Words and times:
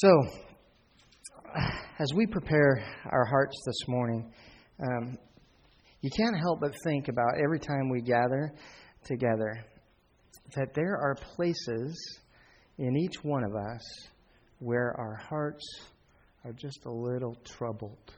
So, 0.00 0.22
as 1.98 2.06
we 2.14 2.24
prepare 2.26 2.84
our 3.10 3.24
hearts 3.24 3.56
this 3.66 3.88
morning, 3.88 4.32
um, 4.80 5.18
you 6.02 6.10
can't 6.16 6.38
help 6.38 6.60
but 6.60 6.72
think 6.84 7.08
about 7.08 7.32
every 7.42 7.58
time 7.58 7.90
we 7.90 8.00
gather 8.00 8.52
together 9.02 9.64
that 10.54 10.72
there 10.74 10.96
are 10.96 11.16
places 11.34 12.20
in 12.78 12.96
each 12.96 13.24
one 13.24 13.42
of 13.42 13.56
us 13.56 13.82
where 14.60 14.94
our 14.96 15.16
hearts 15.28 15.64
are 16.44 16.52
just 16.52 16.78
a 16.86 16.92
little 16.92 17.36
troubled. 17.44 18.12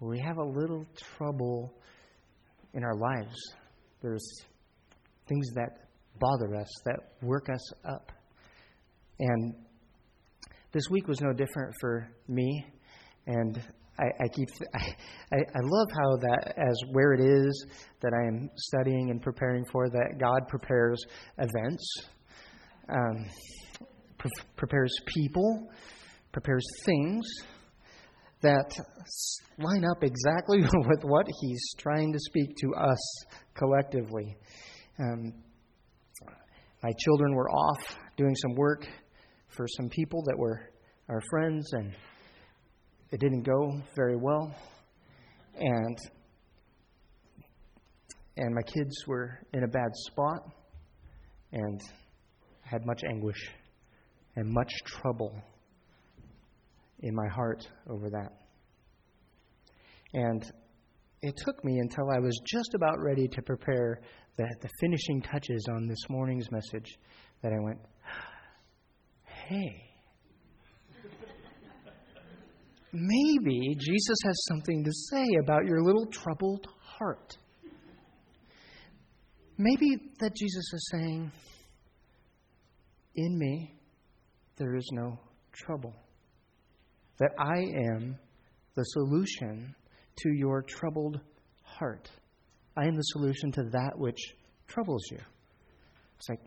We 0.00 0.18
have 0.18 0.38
a 0.38 0.44
little 0.44 0.86
trouble 1.16 1.72
in 2.74 2.82
our 2.82 2.96
lives. 2.96 3.36
There's 4.02 4.28
things 5.28 5.52
that 5.54 5.86
bother 6.18 6.56
us, 6.56 6.68
that 6.84 6.98
work 7.22 7.48
us 7.48 7.72
up. 7.84 8.10
And 9.20 9.54
this 10.78 10.88
week 10.90 11.08
was 11.08 11.20
no 11.20 11.32
different 11.32 11.74
for 11.80 12.08
me. 12.28 12.64
And 13.26 13.60
I, 13.98 14.04
I 14.04 14.28
keep 14.28 14.48
I, 14.74 15.36
I 15.36 15.60
love 15.60 15.88
how 15.90 16.16
that 16.18 16.54
as 16.56 16.76
where 16.92 17.14
it 17.14 17.20
is 17.20 17.66
that 18.00 18.12
I 18.14 18.28
am 18.28 18.48
studying 18.56 19.10
and 19.10 19.20
preparing 19.20 19.64
for 19.72 19.90
that 19.90 20.18
God 20.20 20.46
prepares 20.46 21.02
events, 21.38 21.84
um, 22.90 23.26
pre- 24.18 24.30
prepares 24.56 24.92
people, 25.06 25.68
prepares 26.30 26.64
things 26.84 27.26
that 28.40 28.70
line 29.58 29.84
up 29.84 30.04
exactly 30.04 30.60
with 30.88 31.02
what 31.02 31.26
He's 31.40 31.74
trying 31.76 32.12
to 32.12 32.18
speak 32.20 32.54
to 32.56 32.74
us 32.76 33.24
collectively. 33.54 34.36
Um, 35.00 35.32
my 36.84 36.92
children 37.00 37.34
were 37.34 37.50
off 37.50 37.96
doing 38.16 38.36
some 38.36 38.54
work 38.54 38.86
for 39.48 39.66
some 39.76 39.88
people 39.88 40.22
that 40.26 40.38
were 40.38 40.60
our 41.08 41.20
friends, 41.30 41.72
and 41.72 41.92
it 43.10 43.20
didn't 43.20 43.42
go 43.42 43.80
very 43.96 44.16
well. 44.16 44.54
And 45.58 45.98
and 48.36 48.54
my 48.54 48.62
kids 48.62 48.94
were 49.06 49.40
in 49.52 49.64
a 49.64 49.68
bad 49.68 49.90
spot 50.06 50.44
and 51.52 51.80
had 52.62 52.86
much 52.86 53.02
anguish 53.02 53.50
and 54.36 54.48
much 54.48 54.72
trouble 54.84 55.34
in 57.00 57.14
my 57.14 57.26
heart 57.28 57.66
over 57.90 58.10
that. 58.10 58.32
And 60.14 60.52
it 61.22 61.34
took 61.44 61.64
me 61.64 61.78
until 61.80 62.10
I 62.10 62.20
was 62.20 62.38
just 62.46 62.74
about 62.74 63.00
ready 63.00 63.26
to 63.26 63.42
prepare 63.42 64.00
the, 64.36 64.46
the 64.60 64.68
finishing 64.80 65.20
touches 65.20 65.66
on 65.68 65.88
this 65.88 66.08
morning's 66.08 66.50
message 66.52 66.96
that 67.42 67.52
I 67.52 67.58
went, 67.58 67.78
hey, 69.48 69.82
maybe 72.92 73.76
Jesus 73.78 74.16
has 74.24 74.36
something 74.48 74.84
to 74.84 74.90
say 74.92 75.24
about 75.42 75.64
your 75.64 75.82
little 75.82 76.04
troubled 76.06 76.66
heart. 76.82 77.38
Maybe 79.56 79.96
that 80.20 80.36
Jesus 80.36 80.72
is 80.72 80.88
saying, 80.92 81.32
In 83.14 83.38
me, 83.38 83.74
there 84.58 84.76
is 84.76 84.88
no 84.92 85.18
trouble. 85.52 85.94
That 87.18 87.30
I 87.38 87.58
am 87.90 88.18
the 88.76 88.84
solution 88.84 89.74
to 90.18 90.28
your 90.34 90.62
troubled 90.62 91.20
heart. 91.62 92.10
I 92.76 92.86
am 92.86 92.96
the 92.96 93.02
solution 93.02 93.50
to 93.52 93.62
that 93.72 93.92
which 93.96 94.20
troubles 94.68 95.02
you. 95.10 95.18
It's 96.18 96.28
like, 96.28 96.40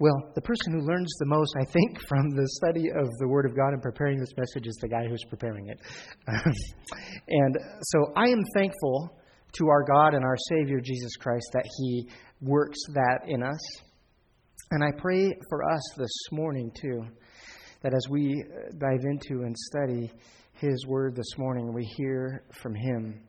well, 0.00 0.32
the 0.34 0.40
person 0.40 0.72
who 0.72 0.80
learns 0.80 1.14
the 1.18 1.26
most, 1.26 1.54
I 1.60 1.64
think, 1.64 2.00
from 2.08 2.30
the 2.30 2.48
study 2.56 2.88
of 2.88 3.06
the 3.18 3.28
Word 3.28 3.44
of 3.44 3.54
God 3.54 3.74
and 3.74 3.82
preparing 3.82 4.18
this 4.18 4.32
message 4.36 4.66
is 4.66 4.76
the 4.80 4.88
guy 4.88 5.06
who's 5.06 5.24
preparing 5.28 5.68
it. 5.68 5.78
Um, 6.26 6.52
and 7.28 7.58
so 7.82 8.12
I 8.16 8.28
am 8.28 8.42
thankful 8.54 9.10
to 9.52 9.68
our 9.68 9.84
God 9.84 10.14
and 10.14 10.24
our 10.24 10.36
Savior, 10.48 10.80
Jesus 10.80 11.16
Christ, 11.16 11.50
that 11.52 11.66
He 11.78 12.08
works 12.40 12.78
that 12.94 13.28
in 13.28 13.42
us. 13.42 13.60
And 14.70 14.82
I 14.82 14.90
pray 14.98 15.34
for 15.50 15.70
us 15.70 15.82
this 15.98 16.12
morning, 16.32 16.72
too, 16.80 17.04
that 17.82 17.92
as 17.92 18.08
we 18.08 18.42
uh, 18.42 18.70
dive 18.78 19.04
into 19.04 19.42
and 19.42 19.54
study 19.54 20.10
His 20.54 20.86
Word 20.86 21.14
this 21.14 21.36
morning, 21.36 21.74
we 21.74 21.84
hear 21.84 22.44
from 22.62 22.74
Him. 22.74 23.20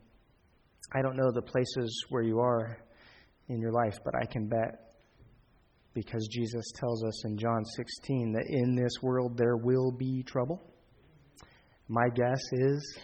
I 0.95 1.01
don't 1.01 1.17
know 1.17 1.31
the 1.33 1.41
places 1.41 2.05
where 2.09 2.23
you 2.23 2.39
are 2.39 2.77
in 3.49 3.59
your 3.59 3.73
life, 3.73 3.97
but 4.05 4.13
I 4.15 4.25
can 4.25 4.47
bet 4.47 4.90
because 5.93 6.27
Jesus 6.31 6.63
tells 6.75 7.03
us 7.03 7.25
in 7.25 7.37
John 7.37 7.63
16 7.65 8.33
that 8.33 8.45
in 8.47 8.75
this 8.75 8.93
world 9.01 9.37
there 9.37 9.57
will 9.57 9.91
be 9.91 10.23
trouble. 10.23 10.61
My 11.87 12.07
guess 12.15 12.41
is 12.53 12.97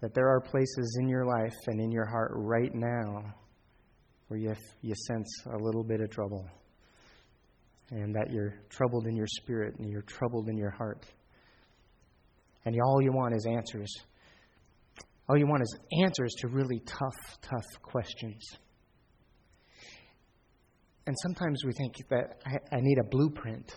that 0.00 0.14
there 0.14 0.28
are 0.28 0.40
places 0.40 0.98
in 1.00 1.08
your 1.08 1.26
life 1.26 1.54
and 1.66 1.80
in 1.80 1.90
your 1.90 2.06
heart 2.06 2.32
right 2.34 2.74
now 2.74 3.22
where 4.28 4.40
you, 4.40 4.54
you 4.80 4.94
sense 5.06 5.28
a 5.52 5.58
little 5.58 5.84
bit 5.84 6.00
of 6.00 6.10
trouble. 6.10 6.48
And 7.90 8.14
that 8.14 8.30
you're 8.30 8.54
troubled 8.70 9.06
in 9.06 9.14
your 9.14 9.26
spirit 9.26 9.74
and 9.78 9.90
you're 9.90 10.02
troubled 10.02 10.48
in 10.48 10.56
your 10.56 10.70
heart. 10.70 11.04
And 12.64 12.74
all 12.82 13.02
you 13.02 13.12
want 13.12 13.34
is 13.34 13.46
answers. 13.46 13.94
All 15.28 15.36
you 15.36 15.46
want 15.46 15.62
is 15.62 15.78
answers 16.02 16.32
to 16.38 16.48
really 16.48 16.80
tough, 16.86 17.38
tough 17.42 17.82
questions. 17.82 18.42
And 21.06 21.16
sometimes 21.22 21.64
we 21.64 21.72
think 21.72 21.94
that 22.10 22.40
I, 22.46 22.76
I 22.76 22.80
need 22.80 22.98
a 22.98 23.08
blueprint. 23.10 23.74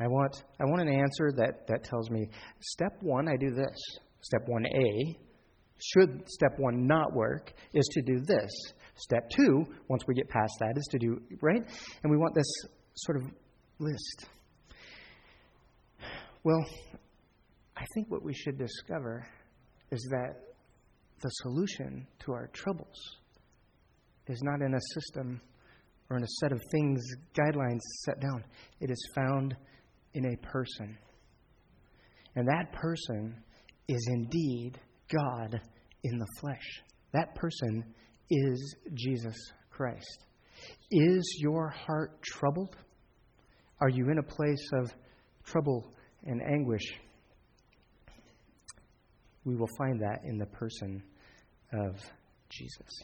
I 0.00 0.06
want, 0.06 0.44
I 0.60 0.64
want 0.64 0.82
an 0.82 0.88
answer 0.88 1.32
that, 1.36 1.66
that 1.66 1.84
tells 1.84 2.10
me 2.10 2.28
step 2.60 2.92
one, 3.00 3.28
I 3.28 3.36
do 3.36 3.50
this. 3.50 3.76
Step 4.20 4.46
1A, 4.48 5.16
should 5.80 6.28
step 6.28 6.58
one 6.58 6.86
not 6.86 7.12
work, 7.14 7.52
is 7.72 7.86
to 7.92 8.02
do 8.02 8.20
this. 8.20 8.50
Step 8.96 9.30
two, 9.30 9.64
once 9.88 10.02
we 10.08 10.14
get 10.14 10.28
past 10.28 10.52
that, 10.58 10.76
is 10.76 10.86
to 10.90 10.98
do, 10.98 11.20
right? 11.40 11.62
And 12.02 12.10
we 12.10 12.16
want 12.16 12.34
this 12.34 12.50
sort 12.94 13.18
of 13.18 13.30
list. 13.78 14.26
Well, 16.42 16.64
I 17.76 17.84
think 17.94 18.10
what 18.10 18.24
we 18.24 18.34
should 18.34 18.58
discover 18.58 19.24
is 19.92 20.02
that 20.10 20.34
the 21.20 21.28
solution 21.42 22.06
to 22.20 22.32
our 22.32 22.48
troubles 22.52 22.96
is 24.26 24.40
not 24.42 24.60
in 24.62 24.74
a 24.74 24.80
system 24.94 25.40
or 26.10 26.16
in 26.16 26.22
a 26.22 26.28
set 26.40 26.52
of 26.52 26.60
things, 26.70 27.04
guidelines 27.38 27.80
set 28.04 28.20
down. 28.20 28.44
It 28.80 28.90
is 28.90 29.10
found 29.14 29.54
in 30.14 30.24
a 30.24 30.36
person. 30.46 30.96
And 32.34 32.46
that 32.48 32.72
person 32.72 33.42
is 33.88 34.08
indeed 34.10 34.78
God 35.12 35.60
in 36.04 36.18
the 36.18 36.26
flesh. 36.40 36.82
That 37.12 37.34
person 37.34 37.84
is 38.30 38.76
Jesus 38.94 39.36
Christ. 39.70 40.24
Is 40.90 41.38
your 41.40 41.68
heart 41.68 42.22
troubled? 42.22 42.76
Are 43.80 43.88
you 43.88 44.10
in 44.10 44.18
a 44.18 44.22
place 44.22 44.70
of 44.74 44.92
trouble 45.44 45.92
and 46.24 46.42
anguish? 46.42 46.84
We 49.44 49.56
will 49.56 49.68
find 49.78 50.00
that 50.00 50.20
in 50.24 50.38
the 50.38 50.46
person 50.46 51.02
of 51.72 51.96
Jesus. 52.50 53.02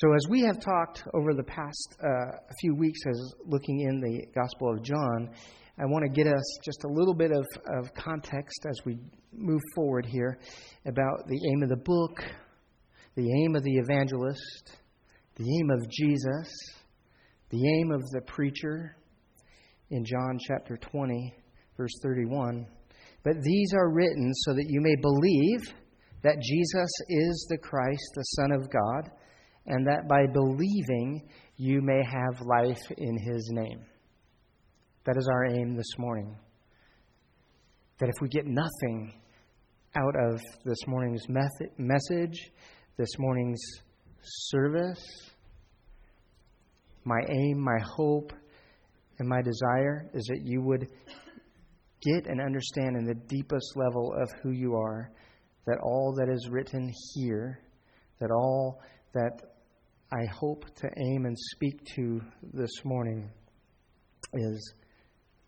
So, 0.00 0.12
as 0.12 0.28
we 0.30 0.42
have 0.42 0.60
talked 0.60 1.02
over 1.12 1.34
the 1.34 1.42
past 1.42 1.96
uh, 2.00 2.38
few 2.60 2.76
weeks, 2.76 3.00
as 3.04 3.34
looking 3.44 3.80
in 3.80 4.00
the 4.00 4.26
Gospel 4.32 4.72
of 4.72 4.84
John, 4.84 5.28
I 5.76 5.86
want 5.86 6.04
to 6.04 6.08
get 6.08 6.32
us 6.32 6.58
just 6.64 6.84
a 6.84 6.88
little 6.88 7.14
bit 7.14 7.32
of, 7.32 7.44
of 7.66 7.92
context 7.94 8.64
as 8.70 8.78
we 8.84 8.96
move 9.32 9.60
forward 9.74 10.06
here 10.06 10.38
about 10.86 11.26
the 11.26 11.40
aim 11.50 11.64
of 11.64 11.70
the 11.70 11.82
book, 11.84 12.22
the 13.16 13.28
aim 13.42 13.56
of 13.56 13.64
the 13.64 13.74
evangelist, 13.74 14.70
the 15.34 15.42
aim 15.42 15.68
of 15.68 15.90
Jesus, 15.90 16.48
the 17.50 17.80
aim 17.80 17.90
of 17.90 18.02
the 18.12 18.20
preacher 18.24 18.96
in 19.90 20.04
John 20.04 20.38
chapter 20.46 20.76
20, 20.76 21.34
verse 21.76 21.98
31. 22.04 22.68
But 23.24 23.42
these 23.42 23.72
are 23.74 23.92
written 23.92 24.32
so 24.32 24.54
that 24.54 24.66
you 24.68 24.80
may 24.80 24.94
believe 24.94 25.74
that 26.22 26.40
Jesus 26.40 26.90
is 27.08 27.46
the 27.50 27.58
Christ, 27.58 28.12
the 28.14 28.22
Son 28.22 28.52
of 28.52 28.70
God 28.70 29.10
and 29.68 29.86
that 29.86 30.08
by 30.08 30.26
believing 30.32 31.28
you 31.56 31.80
may 31.82 32.02
have 32.02 32.40
life 32.40 32.82
in 32.96 33.18
his 33.18 33.50
name. 33.52 33.84
That 35.04 35.16
is 35.16 35.28
our 35.30 35.46
aim 35.46 35.76
this 35.76 35.98
morning. 35.98 36.36
That 37.98 38.08
if 38.08 38.14
we 38.20 38.28
get 38.28 38.46
nothing 38.46 39.12
out 39.94 40.14
of 40.26 40.40
this 40.64 40.78
morning's 40.86 41.28
method, 41.28 41.70
message, 41.76 42.50
this 42.96 43.10
morning's 43.18 43.62
service, 44.22 45.04
my 47.04 47.20
aim, 47.28 47.60
my 47.60 47.78
hope, 47.96 48.32
and 49.18 49.28
my 49.28 49.42
desire 49.42 50.08
is 50.14 50.24
that 50.26 50.40
you 50.44 50.62
would 50.62 50.88
get 52.02 52.26
and 52.26 52.40
understand 52.40 52.96
in 52.96 53.04
the 53.04 53.14
deepest 53.26 53.76
level 53.76 54.14
of 54.20 54.30
who 54.42 54.50
you 54.50 54.76
are 54.76 55.10
that 55.66 55.78
all 55.82 56.14
that 56.16 56.32
is 56.32 56.48
written 56.50 56.90
here, 57.14 57.60
that 58.20 58.30
all 58.30 58.80
that 59.12 59.57
I 60.10 60.24
hope 60.32 60.64
to 60.76 60.88
aim 60.96 61.26
and 61.26 61.36
speak 61.38 61.84
to 61.96 62.20
this 62.54 62.70
morning 62.84 63.30
is 64.34 64.74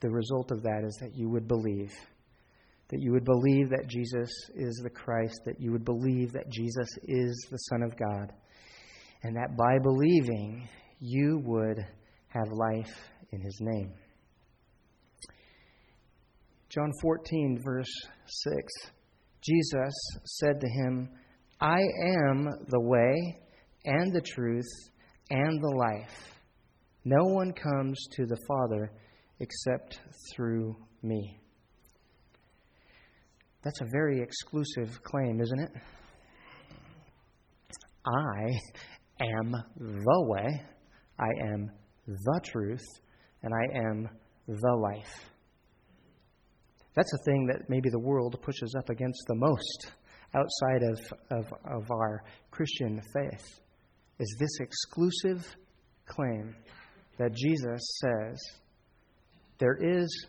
the 0.00 0.10
result 0.10 0.50
of 0.50 0.62
that 0.62 0.82
is 0.84 0.96
that 1.00 1.16
you 1.16 1.28
would 1.30 1.48
believe. 1.48 1.92
That 2.88 3.00
you 3.00 3.12
would 3.12 3.24
believe 3.24 3.70
that 3.70 3.88
Jesus 3.88 4.30
is 4.54 4.80
the 4.82 4.90
Christ, 4.90 5.40
that 5.46 5.60
you 5.60 5.72
would 5.72 5.84
believe 5.84 6.32
that 6.32 6.50
Jesus 6.50 6.88
is 7.04 7.46
the 7.50 7.56
Son 7.56 7.82
of 7.82 7.96
God, 7.96 8.32
and 9.22 9.36
that 9.36 9.56
by 9.56 9.78
believing, 9.82 10.68
you 10.98 11.40
would 11.44 11.78
have 12.28 12.48
life 12.52 12.94
in 13.32 13.40
His 13.40 13.58
name. 13.60 13.94
John 16.68 16.92
14, 17.00 17.60
verse 17.64 17.92
6 18.26 18.92
Jesus 19.42 19.94
said 20.24 20.60
to 20.60 20.68
him, 20.68 21.08
I 21.60 21.78
am 21.78 22.46
the 22.68 22.80
way 22.80 23.38
and 23.84 24.12
the 24.12 24.20
truth 24.20 24.68
and 25.30 25.62
the 25.62 25.76
life. 25.76 26.34
No 27.04 27.24
one 27.24 27.52
comes 27.52 27.98
to 28.12 28.26
the 28.26 28.38
Father 28.46 28.92
except 29.38 30.00
through 30.34 30.76
me. 31.02 31.38
That's 33.62 33.80
a 33.80 33.86
very 33.90 34.20
exclusive 34.20 35.02
claim, 35.02 35.40
isn't 35.40 35.60
it? 35.60 35.70
I 38.06 39.22
am 39.22 39.52
the 39.76 40.24
way, 40.28 40.62
I 41.18 41.28
am 41.52 41.70
the 42.06 42.40
truth, 42.44 42.84
and 43.42 43.52
I 43.54 43.78
am 43.78 44.08
the 44.46 44.76
life. 44.76 45.30
That's 46.94 47.12
a 47.14 47.24
thing 47.24 47.46
that 47.46 47.68
maybe 47.68 47.88
the 47.90 48.00
world 48.00 48.36
pushes 48.42 48.74
up 48.76 48.88
against 48.88 49.22
the 49.28 49.36
most 49.36 49.92
outside 50.34 50.82
of, 50.82 51.38
of, 51.38 51.52
of 51.70 51.90
our 51.90 52.24
Christian 52.50 53.00
faith 53.14 53.60
is 54.20 54.36
this 54.38 54.60
exclusive 54.60 55.56
claim 56.06 56.54
that 57.18 57.34
Jesus 57.34 57.80
says 58.00 58.38
there 59.58 59.76
is 59.80 60.26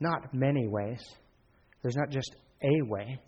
not 0.00 0.34
many 0.34 0.66
ways, 0.66 1.00
there's 1.82 1.96
not 1.96 2.10
just 2.10 2.34
a 2.62 2.82
way, 2.88 3.18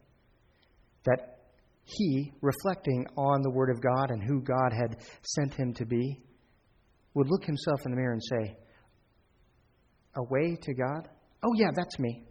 that 1.04 1.38
he, 1.84 2.32
reflecting 2.40 3.06
on 3.16 3.42
the 3.42 3.50
Word 3.50 3.70
of 3.70 3.80
God 3.80 4.10
and 4.10 4.22
who 4.22 4.40
God 4.40 4.72
had 4.72 4.96
sent 5.22 5.54
him 5.54 5.72
to 5.74 5.86
be, 5.86 6.20
would 7.14 7.28
look 7.28 7.44
himself 7.44 7.80
in 7.84 7.90
the 7.92 7.96
mirror 7.96 8.12
and 8.12 8.22
say, 8.22 8.56
A 10.16 10.22
way 10.22 10.56
to 10.60 10.74
God? 10.74 11.08
Oh, 11.44 11.52
yeah, 11.54 11.70
that's 11.74 11.98
me. 11.98 12.24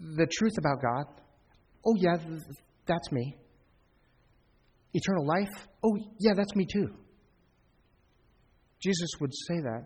The 0.00 0.26
truth 0.26 0.54
about 0.58 0.80
God? 0.82 1.04
Oh, 1.86 1.94
yeah, 1.96 2.16
that's 2.86 3.12
me. 3.12 3.36
Eternal 4.94 5.26
life? 5.26 5.68
Oh, 5.82 5.96
yeah, 6.18 6.32
that's 6.34 6.54
me 6.54 6.66
too. 6.70 6.88
Jesus 8.82 9.08
would 9.20 9.32
say 9.48 9.60
that. 9.60 9.84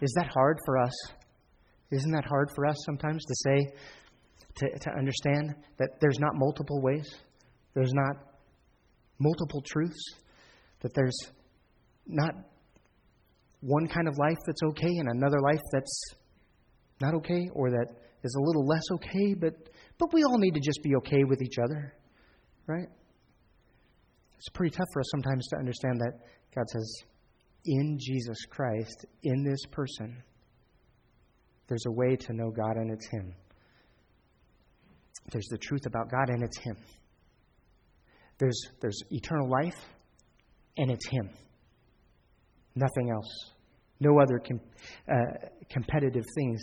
Is 0.00 0.12
that 0.16 0.28
hard 0.32 0.58
for 0.64 0.78
us? 0.78 0.94
Isn't 1.90 2.12
that 2.12 2.24
hard 2.24 2.50
for 2.54 2.66
us 2.66 2.76
sometimes 2.84 3.24
to 3.24 3.34
say, 3.34 3.72
to, 4.56 4.78
to 4.78 4.90
understand 4.96 5.54
that 5.78 5.90
there's 6.00 6.18
not 6.20 6.32
multiple 6.34 6.80
ways? 6.80 7.08
There's 7.74 7.92
not 7.92 8.16
multiple 9.18 9.62
truths? 9.66 10.00
That 10.80 10.94
there's 10.94 11.18
not 12.06 12.34
one 13.60 13.88
kind 13.88 14.06
of 14.06 14.16
life 14.18 14.36
that's 14.46 14.62
okay 14.62 14.96
and 14.98 15.08
another 15.10 15.40
life 15.40 15.60
that's 15.72 16.02
not 17.00 17.14
okay 17.14 17.48
or 17.54 17.70
that 17.70 17.86
is 18.22 18.34
a 18.36 18.40
little 18.40 18.66
less 18.66 18.84
okay, 18.92 19.34
but, 19.34 19.54
but 19.98 20.12
we 20.12 20.22
all 20.24 20.38
need 20.38 20.54
to 20.54 20.60
just 20.60 20.80
be 20.82 20.94
okay 20.96 21.24
with 21.24 21.40
each 21.42 21.56
other, 21.62 21.94
right? 22.66 22.88
It's 24.38 24.48
pretty 24.50 24.74
tough 24.74 24.86
for 24.92 25.00
us 25.00 25.06
sometimes 25.10 25.46
to 25.48 25.56
understand 25.56 26.00
that 26.00 26.12
God 26.54 26.64
says, 26.70 27.02
in 27.64 27.98
Jesus 28.00 28.38
Christ, 28.48 29.04
in 29.22 29.44
this 29.44 29.60
person, 29.70 30.22
there's 31.66 31.84
a 31.86 31.92
way 31.92 32.16
to 32.16 32.32
know 32.32 32.50
God, 32.50 32.76
and 32.76 32.90
it's 32.90 33.06
Him. 33.08 33.34
There's 35.32 35.48
the 35.50 35.58
truth 35.58 35.86
about 35.86 36.10
God, 36.10 36.30
and 36.30 36.42
it's 36.42 36.58
Him. 36.58 36.76
There's, 38.38 38.60
there's 38.80 39.02
eternal 39.10 39.50
life, 39.50 39.76
and 40.76 40.90
it's 40.90 41.06
Him. 41.08 41.28
Nothing 42.74 43.10
else. 43.10 43.52
No 44.00 44.20
other 44.20 44.38
com- 44.38 44.60
uh, 45.12 45.48
competitive 45.68 46.24
things 46.36 46.62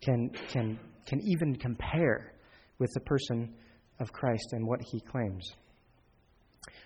can, 0.00 0.30
can, 0.48 0.78
can 1.06 1.20
even 1.24 1.56
compare 1.56 2.32
with 2.78 2.90
the 2.94 3.00
person 3.00 3.52
of 3.98 4.12
Christ 4.12 4.52
and 4.52 4.66
what 4.66 4.80
He 4.92 5.00
claims. 5.00 5.56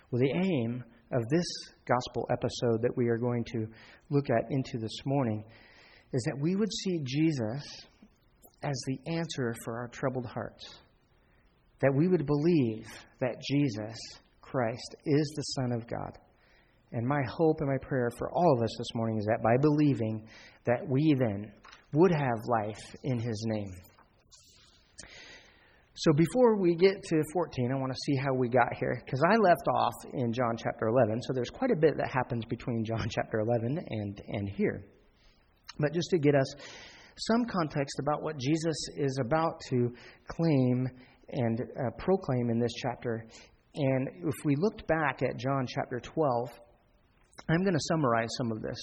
Well, 0.09 0.21
the 0.21 0.33
aim 0.33 0.83
of 1.11 1.27
this 1.29 1.45
gospel 1.85 2.27
episode 2.31 2.81
that 2.81 2.95
we 2.95 3.09
are 3.09 3.17
going 3.17 3.43
to 3.53 3.67
look 4.09 4.29
at 4.29 4.49
into 4.49 4.77
this 4.77 5.05
morning 5.05 5.43
is 6.13 6.23
that 6.23 6.39
we 6.39 6.55
would 6.55 6.71
see 6.83 6.99
Jesus 7.03 7.85
as 8.63 8.81
the 8.85 8.99
answer 9.11 9.55
for 9.63 9.77
our 9.77 9.87
troubled 9.87 10.25
hearts. 10.25 10.79
That 11.81 11.93
we 11.95 12.07
would 12.07 12.25
believe 12.25 12.87
that 13.19 13.41
Jesus 13.49 13.97
Christ 14.41 14.95
is 15.05 15.33
the 15.35 15.41
Son 15.41 15.71
of 15.71 15.87
God. 15.87 16.17
And 16.91 17.07
my 17.07 17.21
hope 17.27 17.61
and 17.61 17.69
my 17.69 17.77
prayer 17.81 18.11
for 18.17 18.29
all 18.31 18.57
of 18.57 18.63
us 18.63 18.75
this 18.77 18.93
morning 18.93 19.17
is 19.17 19.25
that 19.25 19.41
by 19.41 19.57
believing 19.57 20.27
that 20.65 20.87
we 20.87 21.15
then 21.17 21.51
would 21.93 22.11
have 22.11 22.37
life 22.47 22.95
in 23.03 23.17
his 23.17 23.45
name. 23.47 23.73
So 25.93 26.13
before 26.13 26.55
we 26.55 26.75
get 26.75 27.03
to 27.03 27.21
14, 27.33 27.71
I 27.71 27.75
want 27.77 27.91
to 27.91 27.99
see 28.05 28.15
how 28.15 28.33
we 28.33 28.47
got 28.47 28.73
here 28.79 29.01
because 29.03 29.21
I 29.29 29.35
left 29.35 29.67
off 29.67 29.93
in 30.13 30.31
John 30.31 30.55
chapter 30.57 30.87
11. 30.87 31.21
So 31.23 31.33
there's 31.33 31.49
quite 31.49 31.71
a 31.71 31.75
bit 31.75 31.97
that 31.97 32.09
happens 32.09 32.45
between 32.45 32.85
John 32.85 33.07
chapter 33.09 33.39
11 33.39 33.85
and, 33.89 34.21
and 34.27 34.49
here. 34.49 34.85
But 35.79 35.93
just 35.93 36.09
to 36.11 36.17
get 36.17 36.35
us 36.35 36.55
some 37.17 37.45
context 37.45 37.99
about 37.99 38.23
what 38.23 38.37
Jesus 38.37 38.75
is 38.95 39.19
about 39.19 39.59
to 39.69 39.93
claim 40.27 40.87
and 41.29 41.61
uh, 41.61 41.89
proclaim 41.97 42.49
in 42.49 42.59
this 42.59 42.73
chapter. 42.81 43.25
And 43.75 44.07
if 44.23 44.35
we 44.45 44.55
looked 44.57 44.87
back 44.87 45.21
at 45.21 45.37
John 45.37 45.65
chapter 45.67 45.99
12, 45.99 46.49
I'm 47.49 47.63
going 47.63 47.73
to 47.73 47.83
summarize 47.89 48.29
some 48.37 48.51
of 48.51 48.61
this. 48.61 48.77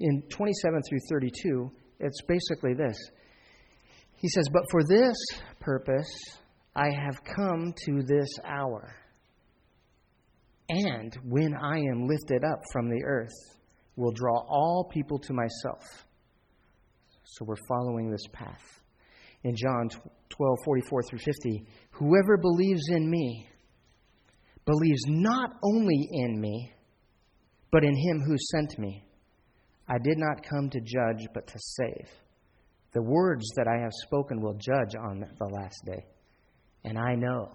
In 0.00 0.22
27 0.30 0.82
through 0.88 0.98
32, 1.08 1.70
it's 2.00 2.22
basically 2.22 2.74
this 2.74 2.96
he 4.22 4.28
says, 4.28 4.48
But 4.52 4.62
for 4.70 4.82
this 4.84 5.16
purpose 5.60 6.10
I 6.74 6.86
have 7.04 7.22
come 7.24 7.74
to 7.86 8.02
this 8.02 8.28
hour. 8.44 8.94
And 10.68 11.14
when 11.24 11.54
I 11.54 11.76
am 11.76 12.08
lifted 12.08 12.44
up 12.44 12.60
from 12.72 12.88
the 12.88 13.02
earth, 13.04 13.34
will 13.96 14.12
draw 14.12 14.38
all 14.48 14.88
people 14.90 15.18
to 15.18 15.34
myself. 15.34 16.06
So 17.24 17.44
we're 17.44 17.56
following 17.68 18.10
this 18.10 18.26
path. 18.32 18.80
In 19.44 19.54
John 19.56 19.90
12, 20.30 20.58
44 20.64 21.02
through 21.02 21.18
50, 21.18 21.66
whoever 21.90 22.38
believes 22.38 22.88
in 22.88 23.10
me 23.10 23.48
believes 24.64 25.02
not 25.08 25.50
only 25.64 26.08
in 26.12 26.40
me, 26.40 26.72
but 27.70 27.84
in 27.84 27.94
him 27.94 28.22
who 28.24 28.36
sent 28.52 28.78
me. 28.78 29.04
I 29.88 29.98
did 30.02 30.16
not 30.16 30.44
come 30.48 30.70
to 30.70 30.80
judge, 30.80 31.26
but 31.34 31.46
to 31.48 31.58
save. 31.58 32.08
The 32.92 33.02
words 33.02 33.44
that 33.56 33.66
I 33.68 33.80
have 33.80 33.92
spoken 34.04 34.40
will 34.40 34.54
judge 34.54 34.94
on 34.94 35.20
the 35.20 35.46
last 35.46 35.82
day. 35.86 36.04
And 36.84 36.98
I 36.98 37.14
know 37.14 37.48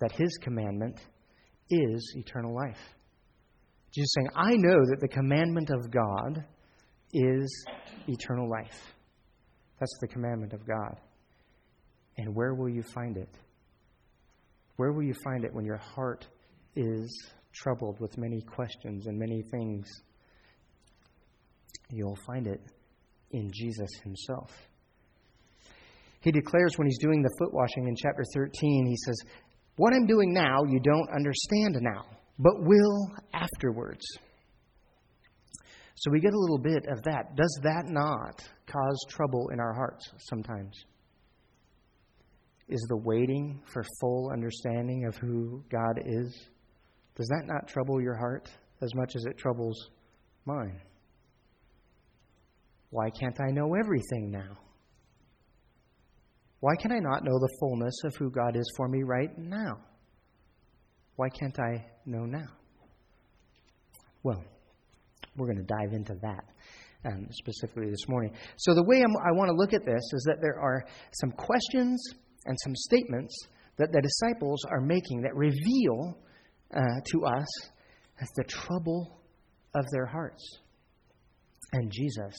that 0.00 0.12
his 0.12 0.36
commandment 0.42 1.00
is 1.70 2.14
eternal 2.16 2.54
life. 2.54 2.80
Jesus 3.92 4.12
saying, 4.14 4.28
I 4.34 4.56
know 4.56 4.78
that 4.90 5.00
the 5.00 5.08
commandment 5.08 5.70
of 5.70 5.90
God 5.90 6.44
is 7.12 7.66
eternal 8.06 8.48
life. 8.48 8.78
That's 9.78 9.98
the 10.00 10.08
commandment 10.08 10.52
of 10.52 10.66
God. 10.66 11.00
And 12.18 12.34
where 12.34 12.54
will 12.54 12.68
you 12.68 12.82
find 12.82 13.16
it? 13.16 13.30
Where 14.76 14.92
will 14.92 15.02
you 15.02 15.14
find 15.24 15.44
it 15.44 15.54
when 15.54 15.64
your 15.64 15.78
heart 15.78 16.26
is 16.76 17.32
troubled 17.52 17.98
with 18.00 18.16
many 18.18 18.42
questions 18.42 19.06
and 19.06 19.18
many 19.18 19.42
things? 19.50 19.86
You'll 21.90 22.18
find 22.26 22.46
it 22.46 22.60
in 23.30 23.50
Jesus 23.52 23.90
Himself. 24.02 24.50
He 26.20 26.30
declares 26.30 26.76
when 26.76 26.86
he's 26.86 26.98
doing 26.98 27.22
the 27.22 27.34
foot 27.38 27.52
washing 27.52 27.88
in 27.88 27.96
chapter 27.96 28.22
13, 28.34 28.86
he 28.86 28.96
says, 28.96 29.16
What 29.76 29.94
I'm 29.94 30.06
doing 30.06 30.32
now, 30.32 30.64
you 30.68 30.78
don't 30.80 31.08
understand 31.14 31.78
now, 31.80 32.04
but 32.38 32.60
will 32.60 33.10
afterwards. 33.32 34.04
So 35.94 36.10
we 36.10 36.20
get 36.20 36.32
a 36.32 36.38
little 36.38 36.58
bit 36.58 36.86
of 36.88 37.02
that. 37.04 37.36
Does 37.36 37.60
that 37.62 37.84
not 37.86 38.42
cause 38.66 39.04
trouble 39.08 39.50
in 39.52 39.60
our 39.60 39.74
hearts 39.74 40.10
sometimes? 40.18 40.84
Is 42.68 42.84
the 42.88 42.96
waiting 42.96 43.60
for 43.72 43.82
full 44.00 44.30
understanding 44.32 45.06
of 45.06 45.16
who 45.16 45.62
God 45.70 46.02
is, 46.04 46.48
does 47.16 47.28
that 47.28 47.46
not 47.46 47.68
trouble 47.68 48.00
your 48.00 48.16
heart 48.16 48.48
as 48.80 48.94
much 48.94 49.16
as 49.16 49.24
it 49.24 49.36
troubles 49.36 49.90
mine? 50.46 50.80
Why 52.90 53.10
can't 53.10 53.40
I 53.40 53.50
know 53.52 53.74
everything 53.74 54.30
now? 54.30 54.58
Why 56.60 56.74
can 56.80 56.92
I 56.92 56.98
not 56.98 57.24
know 57.24 57.38
the 57.38 57.56
fullness 57.58 57.94
of 58.04 58.14
who 58.16 58.30
God 58.30 58.56
is 58.56 58.70
for 58.76 58.88
me 58.88 59.02
right 59.02 59.30
now? 59.38 59.78
Why 61.16 61.28
can't 61.28 61.58
I 61.58 61.86
know 62.04 62.24
now? 62.24 62.48
Well, 64.22 64.44
we're 65.36 65.46
going 65.46 65.64
to 65.64 65.74
dive 65.74 65.92
into 65.92 66.14
that 66.20 66.44
um, 67.06 67.26
specifically 67.30 67.88
this 67.88 68.08
morning. 68.08 68.34
So, 68.58 68.74
the 68.74 68.84
way 68.84 69.00
I'm, 69.02 69.16
i 69.24 69.32
want 69.32 69.48
to 69.48 69.56
look 69.56 69.72
at 69.72 69.86
this 69.86 70.02
is 70.12 70.24
that 70.26 70.38
there 70.42 70.60
are 70.60 70.84
some 71.12 71.30
questions 71.30 72.02
and 72.44 72.56
some 72.64 72.74
statements 72.74 73.34
that 73.78 73.92
the 73.92 74.02
disciples 74.02 74.62
are 74.70 74.80
making 74.80 75.22
that 75.22 75.34
reveal 75.34 76.18
uh, 76.74 76.80
to 77.12 77.24
us 77.24 77.46
the 78.36 78.44
trouble 78.44 79.22
of 79.74 79.84
their 79.92 80.06
hearts. 80.06 80.58
And 81.72 81.90
Jesus 81.90 82.34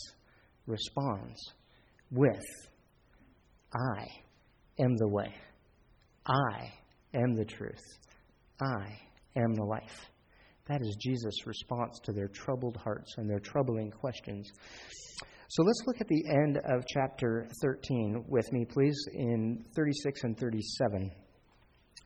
responds 0.67 1.39
with, 2.11 2.43
I 3.73 4.05
am 4.79 4.95
the 4.97 5.07
way. 5.07 5.33
I 6.25 6.71
am 7.13 7.35
the 7.35 7.45
truth. 7.45 7.81
I 8.61 8.97
am 9.35 9.53
the 9.53 9.63
life. 9.63 10.05
That 10.67 10.81
is 10.81 10.95
Jesus' 11.01 11.45
response 11.45 11.99
to 12.03 12.11
their 12.11 12.27
troubled 12.27 12.77
hearts 12.77 13.15
and 13.17 13.29
their 13.29 13.39
troubling 13.39 13.91
questions. 13.91 14.49
So 15.49 15.63
let's 15.63 15.83
look 15.85 15.99
at 15.99 16.07
the 16.07 16.23
end 16.29 16.57
of 16.57 16.85
chapter 16.87 17.47
13 17.61 18.23
with 18.27 18.51
me, 18.53 18.65
please, 18.65 18.97
in 19.13 19.65
36 19.75 20.23
and 20.23 20.39
37. 20.39 21.11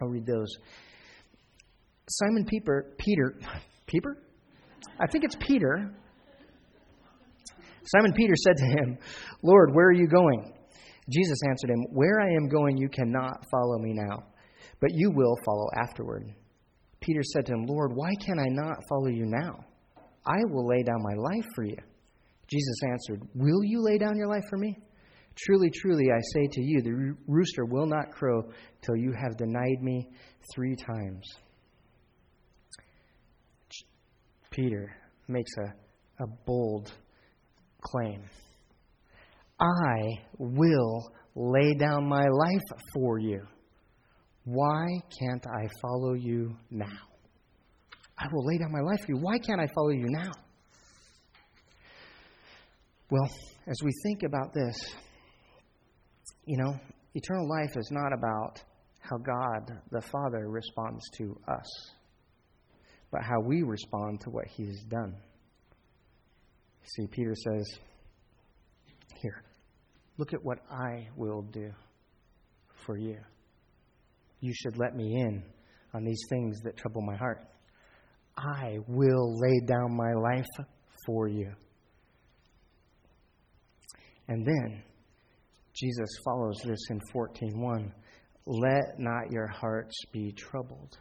I'll 0.02 0.08
read 0.08 0.26
those. 0.26 0.50
Simon 2.10 2.46
Peter, 2.46 2.94
Peter, 2.98 3.36
Peter? 3.86 4.18
I 5.00 5.08
think 5.08 5.26
it's 5.26 5.36
Peter. 5.36 5.94
Simon 7.86 8.14
Peter 8.14 8.34
said 8.36 8.58
to 8.58 8.66
him, 8.66 8.98
Lord, 9.44 9.74
where 9.74 9.88
are 9.88 9.94
you 9.94 10.08
going? 10.08 10.54
Jesus 11.10 11.38
answered 11.50 11.70
him, 11.70 11.86
Where 11.92 12.20
I 12.20 12.34
am 12.34 12.48
going, 12.48 12.78
you 12.78 12.90
cannot 12.90 13.46
follow 13.52 13.78
me 13.78 13.94
now, 13.94 14.24
but 14.80 14.90
you 14.94 15.12
will 15.12 15.36
follow 15.46 15.68
afterward. 15.78 16.34
Peter 17.00 17.22
said 17.24 17.46
to 17.46 17.54
him, 17.54 17.66
Lord, 17.68 17.92
why 17.94 18.10
can 18.20 18.40
I 18.40 18.48
not 18.50 18.78
follow 18.90 19.08
you 19.08 19.26
now? 19.26 19.60
I 20.26 20.40
will 20.50 20.68
lay 20.68 20.82
down 20.82 21.04
my 21.04 21.14
life 21.14 21.46
for 21.54 21.64
you. 21.64 21.78
Jesus 22.48 22.78
answered, 22.90 23.22
Will 23.36 23.64
you 23.64 23.82
lay 23.84 23.98
down 24.00 24.18
your 24.18 24.28
life 24.28 24.44
for 24.50 24.58
me? 24.58 24.76
Truly, 25.38 25.70
truly, 25.70 26.06
I 26.12 26.20
say 26.34 26.48
to 26.54 26.62
you, 26.62 26.82
the 26.82 27.16
rooster 27.28 27.66
will 27.66 27.86
not 27.86 28.12
crow 28.12 28.42
till 28.82 28.96
you 28.96 29.14
have 29.22 29.38
denied 29.38 29.82
me 29.82 30.08
three 30.54 30.76
times. 30.76 31.28
Peter 34.50 34.96
makes 35.28 35.52
a, 35.58 36.24
a 36.24 36.28
bold 36.46 36.94
claim 37.86 38.24
I 39.60 40.20
will 40.38 41.12
lay 41.36 41.74
down 41.76 42.08
my 42.08 42.26
life 42.28 42.82
for 42.94 43.20
you. 43.20 43.42
Why 44.44 44.86
can't 45.20 45.46
I 45.48 45.68
follow 45.82 46.14
you 46.14 46.56
now? 46.70 46.86
I 48.18 48.28
will 48.32 48.46
lay 48.46 48.58
down 48.58 48.72
my 48.72 48.82
life 48.82 49.00
for 49.06 49.14
you. 49.14 49.18
Why 49.18 49.38
can't 49.40 49.60
I 49.60 49.68
follow 49.74 49.90
you 49.90 50.06
now? 50.08 50.32
Well, 53.10 53.30
as 53.68 53.78
we 53.84 53.92
think 54.04 54.24
about 54.24 54.54
this, 54.54 54.76
you 56.46 56.58
know, 56.58 56.74
eternal 57.14 57.48
life 57.48 57.76
is 57.78 57.90
not 57.92 58.14
about 58.14 58.62
how 59.00 59.18
God 59.18 59.80
the 59.92 60.02
Father 60.02 60.50
responds 60.50 61.04
to 61.18 61.38
us, 61.48 61.68
but 63.12 63.22
how 63.24 63.40
we 63.42 63.64
respond 63.64 64.22
to 64.22 64.30
what 64.30 64.46
He's 64.48 64.84
done. 64.90 65.16
See, 66.86 67.08
Peter 67.08 67.34
says, 67.36 67.80
Here, 69.22 69.44
look 70.18 70.34
at 70.34 70.44
what 70.44 70.60
I 70.70 71.08
will 71.16 71.42
do 71.42 71.72
for 72.86 72.98
you. 72.98 73.18
You 74.40 74.54
should 74.54 74.78
let 74.78 74.96
me 74.96 75.16
in 75.16 75.44
on 75.94 76.04
these 76.04 76.22
things 76.30 76.60
that 76.64 76.78
trouble 76.78 77.02
my 77.02 77.16
heart. 77.16 77.44
I 78.38 78.78
will 78.88 79.40
lay 79.40 79.66
down 79.66 79.96
my 79.96 80.14
life 80.14 80.68
for 81.06 81.28
you. 81.28 81.52
And 84.28 84.46
then 84.46 84.84
Jesus 85.74 86.10
follows 86.24 86.58
this 86.64 86.80
in 86.90 87.00
14:1. 87.14 87.94
Let 88.46 89.00
not 89.00 89.32
your 89.32 89.48
hearts 89.48 89.96
be 90.12 90.32
troubled. 90.34 90.98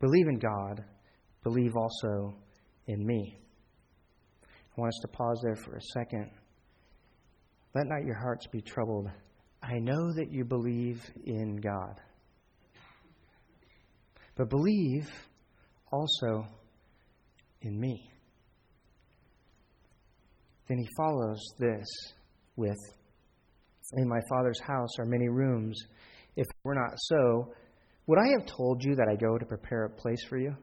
Believe 0.00 0.28
in 0.28 0.38
God, 0.38 0.84
believe 1.42 1.72
also 1.76 2.36
in 2.86 3.04
me. 3.04 3.38
I 4.76 4.80
want 4.80 4.88
us 4.88 5.00
to 5.02 5.08
pause 5.08 5.40
there 5.42 5.56
for 5.56 5.76
a 5.76 5.82
second. 5.92 6.30
Let 7.74 7.86
not 7.86 8.04
your 8.04 8.18
hearts 8.18 8.46
be 8.46 8.60
troubled. 8.60 9.08
I 9.62 9.78
know 9.78 10.12
that 10.14 10.32
you 10.32 10.44
believe 10.44 11.02
in 11.24 11.56
God. 11.56 12.00
But 14.36 14.48
believe 14.48 15.08
also 15.92 16.46
in 17.60 17.78
me. 17.78 18.10
Then 20.68 20.78
he 20.78 20.88
follows 20.96 21.38
this 21.58 21.86
with 22.56 22.78
In 23.94 24.08
my 24.08 24.20
Father's 24.30 24.60
house 24.60 24.98
are 24.98 25.04
many 25.04 25.28
rooms. 25.28 25.78
If 26.34 26.46
it 26.46 26.56
were 26.64 26.74
not 26.74 26.94
so, 26.96 27.52
would 28.06 28.18
I 28.18 28.28
have 28.38 28.46
told 28.46 28.82
you 28.82 28.94
that 28.96 29.08
I 29.08 29.16
go 29.16 29.36
to 29.36 29.44
prepare 29.44 29.84
a 29.84 29.90
place 29.90 30.24
for 30.28 30.38
you? 30.38 30.54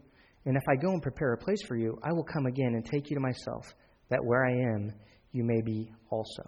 And 0.46 0.58
if 0.58 0.64
I 0.68 0.76
go 0.76 0.90
and 0.90 1.02
prepare 1.02 1.34
a 1.34 1.38
place 1.38 1.62
for 1.68 1.76
you, 1.76 2.00
I 2.04 2.12
will 2.12 2.24
come 2.24 2.48
again 2.48 2.74
and 2.74 2.84
take 2.84 3.10
you 3.10 3.16
to 3.16 3.22
myself, 3.22 3.72
that 4.10 4.24
where 4.24 4.46
I 4.46 4.52
am, 4.52 4.94
you 5.32 5.44
may 5.44 5.62
be 5.62 5.92
also. 6.10 6.44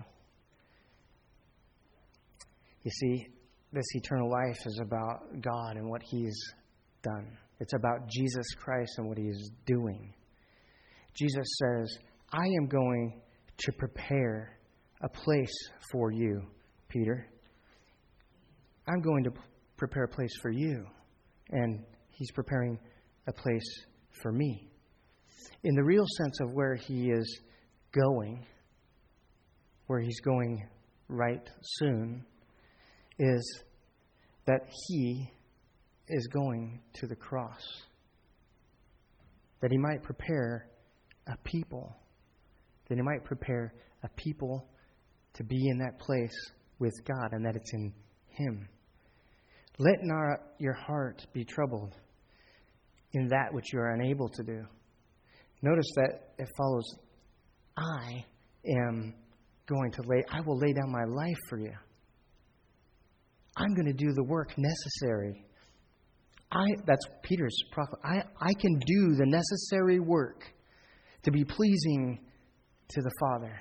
You 2.83 2.91
see, 2.91 3.27
this 3.71 3.85
eternal 3.93 4.29
life 4.29 4.57
is 4.65 4.79
about 4.81 5.19
God 5.41 5.75
and 5.75 5.89
what 5.89 6.01
He's 6.03 6.37
done. 7.03 7.37
It's 7.59 7.73
about 7.73 8.09
Jesus 8.09 8.45
Christ 8.55 8.91
and 8.97 9.07
what 9.07 9.17
He 9.17 9.25
is 9.25 9.51
doing. 9.65 10.13
Jesus 11.13 11.45
says, 11.59 11.97
I 12.33 12.45
am 12.59 12.67
going 12.67 13.21
to 13.57 13.71
prepare 13.73 14.57
a 15.03 15.09
place 15.09 15.53
for 15.91 16.11
you, 16.11 16.41
Peter. 16.89 17.27
I'm 18.87 19.01
going 19.01 19.23
to 19.25 19.31
prepare 19.77 20.05
a 20.05 20.07
place 20.07 20.33
for 20.41 20.51
you. 20.51 20.85
And 21.51 21.83
He's 22.09 22.31
preparing 22.31 22.79
a 23.27 23.33
place 23.33 23.85
for 24.21 24.31
me. 24.31 24.69
In 25.63 25.75
the 25.75 25.83
real 25.83 26.05
sense 26.17 26.39
of 26.41 26.53
where 26.53 26.75
He 26.75 27.11
is 27.11 27.41
going, 27.91 28.45
where 29.88 30.00
He's 30.00 30.19
going 30.21 30.67
right 31.07 31.48
soon, 31.62 32.25
is 33.19 33.63
that 34.45 34.62
He 34.88 35.29
is 36.07 36.27
going 36.27 36.81
to 36.95 37.07
the 37.07 37.15
cross. 37.15 37.62
That 39.62 39.71
He 39.71 39.77
might 39.77 40.03
prepare 40.03 40.67
a 41.27 41.38
people. 41.43 41.95
That 42.89 42.95
He 42.95 43.01
might 43.01 43.24
prepare 43.24 43.74
a 44.03 44.10
people 44.10 44.67
to 45.33 45.43
be 45.43 45.69
in 45.69 45.77
that 45.79 46.00
place 46.00 46.51
with 46.79 46.93
God 47.05 47.29
and 47.31 47.45
that 47.45 47.55
it's 47.55 47.74
in 47.74 47.93
Him. 48.29 48.67
Let 49.77 50.03
not 50.03 50.39
your 50.60 50.74
heart 50.74 51.25
be 51.33 51.45
troubled 51.45 51.95
in 53.13 53.27
that 53.29 53.53
which 53.53 53.74
you 53.74 53.79
are 53.79 53.91
unable 53.91 54.29
to 54.29 54.43
do. 54.43 54.65
Notice 55.62 55.91
that 55.95 56.33
it 56.38 56.48
follows 56.57 56.86
I 57.81 58.25
am 58.65 59.13
going 59.67 59.91
to 59.91 60.01
lay, 60.05 60.23
I 60.31 60.41
will 60.41 60.57
lay 60.57 60.73
down 60.73 60.91
my 60.91 61.03
life 61.03 61.39
for 61.50 61.59
you. 61.59 61.73
I'm 63.57 63.73
going 63.73 63.88
to 63.88 63.93
do 63.93 64.13
the 64.13 64.23
work 64.23 64.53
necessary. 64.57 65.45
I, 66.51 66.65
that's 66.85 67.05
Peter's 67.23 67.57
prophet. 67.71 68.00
I, 68.03 68.23
I 68.41 68.53
can 68.53 68.79
do 68.79 69.15
the 69.15 69.25
necessary 69.25 70.00
work 70.00 70.43
to 71.23 71.31
be 71.31 71.43
pleasing 71.45 72.19
to 72.89 73.01
the 73.01 73.11
Father. 73.19 73.59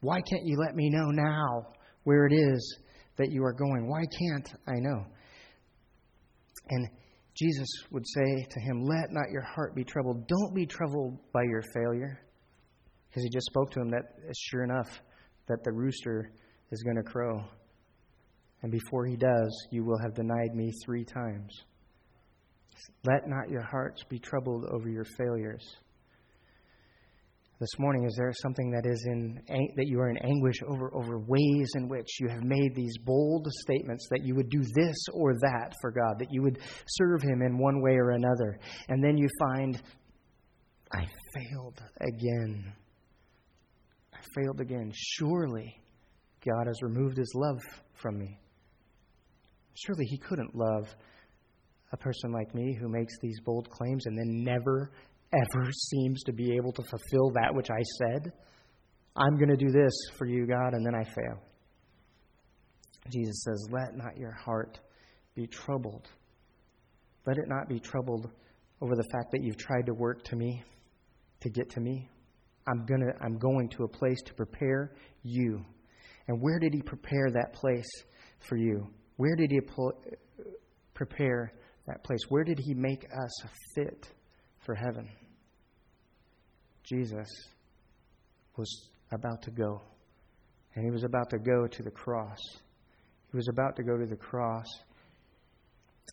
Why 0.00 0.20
can't 0.20 0.44
you 0.44 0.56
let 0.58 0.74
me 0.74 0.90
know 0.90 1.10
now 1.10 1.66
where 2.04 2.26
it 2.26 2.32
is 2.32 2.78
that 3.16 3.30
you 3.30 3.42
are 3.44 3.52
going? 3.52 3.88
Why 3.88 4.04
can't 4.18 4.48
I 4.68 4.78
know? 4.78 5.04
And 6.68 6.88
Jesus 7.36 7.68
would 7.90 8.04
say 8.06 8.46
to 8.50 8.60
him, 8.60 8.84
Let 8.84 9.10
not 9.10 9.30
your 9.30 9.42
heart 9.42 9.74
be 9.74 9.84
troubled. 9.84 10.26
Don't 10.26 10.54
be 10.54 10.66
troubled 10.66 11.18
by 11.32 11.42
your 11.42 11.62
failure. 11.74 12.20
Because 13.16 13.24
he 13.24 13.30
just 13.30 13.46
spoke 13.46 13.70
to 13.70 13.80
him 13.80 13.88
that 13.92 14.12
sure 14.36 14.62
enough 14.62 15.00
that 15.48 15.64
the 15.64 15.72
rooster 15.72 16.30
is 16.70 16.82
going 16.82 16.96
to 16.96 17.02
crow. 17.02 17.42
And 18.60 18.70
before 18.70 19.06
he 19.06 19.16
does, 19.16 19.66
you 19.70 19.84
will 19.84 19.96
have 20.02 20.12
denied 20.12 20.54
me 20.54 20.70
three 20.84 21.02
times. 21.02 21.50
Let 23.06 23.26
not 23.26 23.48
your 23.48 23.62
hearts 23.62 24.04
be 24.04 24.18
troubled 24.18 24.66
over 24.70 24.90
your 24.90 25.06
failures. 25.16 25.64
This 27.58 27.70
morning, 27.78 28.04
is 28.04 28.14
there 28.18 28.30
something 28.42 28.70
that 28.72 28.84
is 28.84 29.02
in 29.06 29.40
that 29.76 29.86
you 29.86 29.98
are 29.98 30.10
in 30.10 30.18
anguish 30.18 30.56
over 30.68 30.94
over 30.94 31.18
ways 31.18 31.70
in 31.74 31.88
which 31.88 32.20
you 32.20 32.28
have 32.28 32.44
made 32.44 32.74
these 32.74 32.98
bold 32.98 33.48
statements 33.62 34.06
that 34.10 34.26
you 34.26 34.34
would 34.34 34.50
do 34.50 34.60
this 34.60 34.96
or 35.14 35.32
that 35.32 35.72
for 35.80 35.90
God, 35.90 36.18
that 36.18 36.28
you 36.30 36.42
would 36.42 36.58
serve 36.86 37.22
Him 37.22 37.40
in 37.40 37.56
one 37.56 37.80
way 37.80 37.94
or 37.94 38.10
another, 38.10 38.58
and 38.90 39.02
then 39.02 39.16
you 39.16 39.26
find, 39.40 39.80
I 40.92 41.06
failed 41.34 41.82
again. 42.02 42.74
I 44.16 44.40
failed 44.40 44.60
again. 44.60 44.92
Surely, 44.94 45.80
God 46.44 46.66
has 46.66 46.82
removed 46.82 47.16
His 47.16 47.32
love 47.34 47.60
from 47.94 48.18
me. 48.18 48.38
Surely 49.74 50.06
He 50.06 50.18
couldn't 50.18 50.54
love 50.54 50.88
a 51.92 51.96
person 51.96 52.32
like 52.32 52.54
me 52.54 52.76
who 52.80 52.88
makes 52.88 53.14
these 53.20 53.38
bold 53.44 53.68
claims 53.70 54.06
and 54.06 54.18
then 54.18 54.44
never 54.44 54.90
ever 55.32 55.70
seems 55.72 56.22
to 56.24 56.32
be 56.32 56.54
able 56.54 56.72
to 56.72 56.82
fulfill 56.82 57.30
that 57.30 57.54
which 57.54 57.68
I 57.70 57.82
said. 57.98 58.32
I'm 59.16 59.36
going 59.36 59.48
to 59.48 59.56
do 59.56 59.70
this 59.70 59.92
for 60.16 60.26
you, 60.26 60.46
God, 60.46 60.74
and 60.74 60.84
then 60.84 60.94
I 60.94 61.04
fail. 61.04 61.42
Jesus 63.10 63.42
says, 63.44 63.68
Let 63.70 63.96
not 63.96 64.16
your 64.16 64.32
heart 64.32 64.78
be 65.34 65.46
troubled. 65.46 66.08
Let 67.26 67.38
it 67.38 67.48
not 67.48 67.68
be 67.68 67.80
troubled 67.80 68.30
over 68.80 68.94
the 68.94 69.08
fact 69.12 69.32
that 69.32 69.42
you've 69.42 69.56
tried 69.56 69.86
to 69.86 69.94
work 69.94 70.22
to 70.24 70.36
me, 70.36 70.62
to 71.40 71.50
get 71.50 71.70
to 71.70 71.80
me. 71.80 72.08
I'm, 72.66 72.84
gonna, 72.86 73.12
I'm 73.20 73.38
going 73.38 73.68
to 73.70 73.84
a 73.84 73.88
place 73.88 74.20
to 74.26 74.34
prepare 74.34 74.92
you. 75.22 75.64
And 76.28 76.40
where 76.40 76.58
did 76.58 76.74
he 76.74 76.82
prepare 76.82 77.30
that 77.30 77.52
place 77.52 77.88
for 78.40 78.56
you? 78.56 78.88
Where 79.16 79.36
did 79.36 79.50
he 79.50 79.60
prepare 80.94 81.52
that 81.86 82.02
place? 82.04 82.20
Where 82.28 82.44
did 82.44 82.58
he 82.58 82.74
make 82.74 83.04
us 83.04 83.48
fit 83.74 84.08
for 84.64 84.74
heaven? 84.74 85.08
Jesus 86.82 87.28
was 88.56 88.90
about 89.12 89.42
to 89.42 89.50
go. 89.50 89.82
And 90.74 90.84
he 90.84 90.90
was 90.90 91.04
about 91.04 91.30
to 91.30 91.38
go 91.38 91.66
to 91.66 91.82
the 91.82 91.90
cross. 91.90 92.38
He 93.30 93.36
was 93.36 93.48
about 93.48 93.76
to 93.76 93.82
go 93.82 93.96
to 93.96 94.06
the 94.06 94.16
cross 94.16 94.66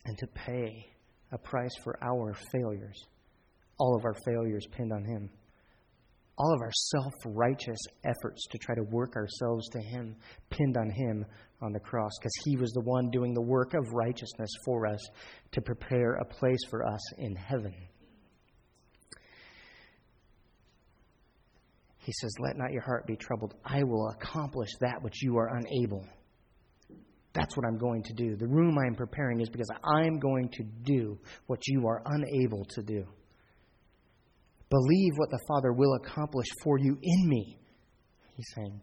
and 0.04 0.16
to 0.18 0.26
pay 0.28 0.86
a 1.32 1.38
price 1.38 1.74
for 1.82 1.98
our 2.02 2.34
failures. 2.52 2.96
All 3.78 3.96
of 3.96 4.04
our 4.04 4.14
failures 4.24 4.66
pinned 4.72 4.92
on 4.92 5.04
him. 5.04 5.30
All 6.36 6.52
of 6.52 6.60
our 6.60 6.72
self 6.72 7.12
righteous 7.26 7.78
efforts 8.04 8.46
to 8.50 8.58
try 8.58 8.74
to 8.74 8.82
work 8.82 9.14
ourselves 9.16 9.68
to 9.70 9.80
him 9.80 10.16
pinned 10.50 10.76
on 10.76 10.90
him 10.90 11.24
on 11.62 11.72
the 11.72 11.80
cross 11.80 12.10
because 12.18 12.32
he 12.44 12.56
was 12.56 12.72
the 12.72 12.80
one 12.80 13.10
doing 13.10 13.34
the 13.34 13.40
work 13.40 13.74
of 13.74 13.92
righteousness 13.92 14.50
for 14.64 14.86
us 14.86 15.00
to 15.52 15.60
prepare 15.60 16.14
a 16.14 16.24
place 16.24 16.58
for 16.68 16.84
us 16.84 17.00
in 17.18 17.36
heaven. 17.36 17.74
He 21.98 22.12
says, 22.20 22.32
Let 22.38 22.56
not 22.56 22.72
your 22.72 22.82
heart 22.82 23.06
be 23.06 23.16
troubled. 23.16 23.54
I 23.64 23.82
will 23.82 24.08
accomplish 24.08 24.68
that 24.80 25.02
which 25.02 25.22
you 25.22 25.38
are 25.38 25.56
unable. 25.56 26.04
That's 27.32 27.56
what 27.56 27.66
I'm 27.66 27.78
going 27.78 28.02
to 28.04 28.12
do. 28.12 28.36
The 28.36 28.46
room 28.46 28.76
I'm 28.78 28.94
preparing 28.94 29.40
is 29.40 29.48
because 29.48 29.70
I'm 29.82 30.18
going 30.18 30.50
to 30.50 30.64
do 30.84 31.18
what 31.46 31.60
you 31.66 31.86
are 31.86 32.02
unable 32.06 32.64
to 32.64 32.82
do. 32.82 33.04
Believe 34.70 35.12
what 35.16 35.30
the 35.30 35.44
Father 35.46 35.72
will 35.72 35.94
accomplish 35.94 36.48
for 36.62 36.78
you 36.78 36.98
in 37.02 37.28
me. 37.28 37.58
He's 38.36 38.46
saying, 38.54 38.80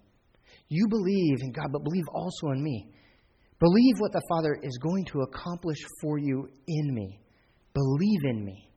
You 0.69 0.87
believe 0.87 1.37
in 1.41 1.51
God, 1.51 1.71
but 1.71 1.83
believe 1.83 2.07
also 2.13 2.51
in 2.51 2.63
me. 2.63 2.91
Believe 3.59 3.95
what 3.99 4.11
the 4.11 4.21
Father 4.29 4.57
is 4.63 4.77
going 4.81 5.05
to 5.05 5.21
accomplish 5.21 5.77
for 6.01 6.17
you 6.17 6.47
in 6.67 6.93
me. 6.93 7.19
Believe 7.73 8.23
in 8.23 8.43
me. 8.43 8.67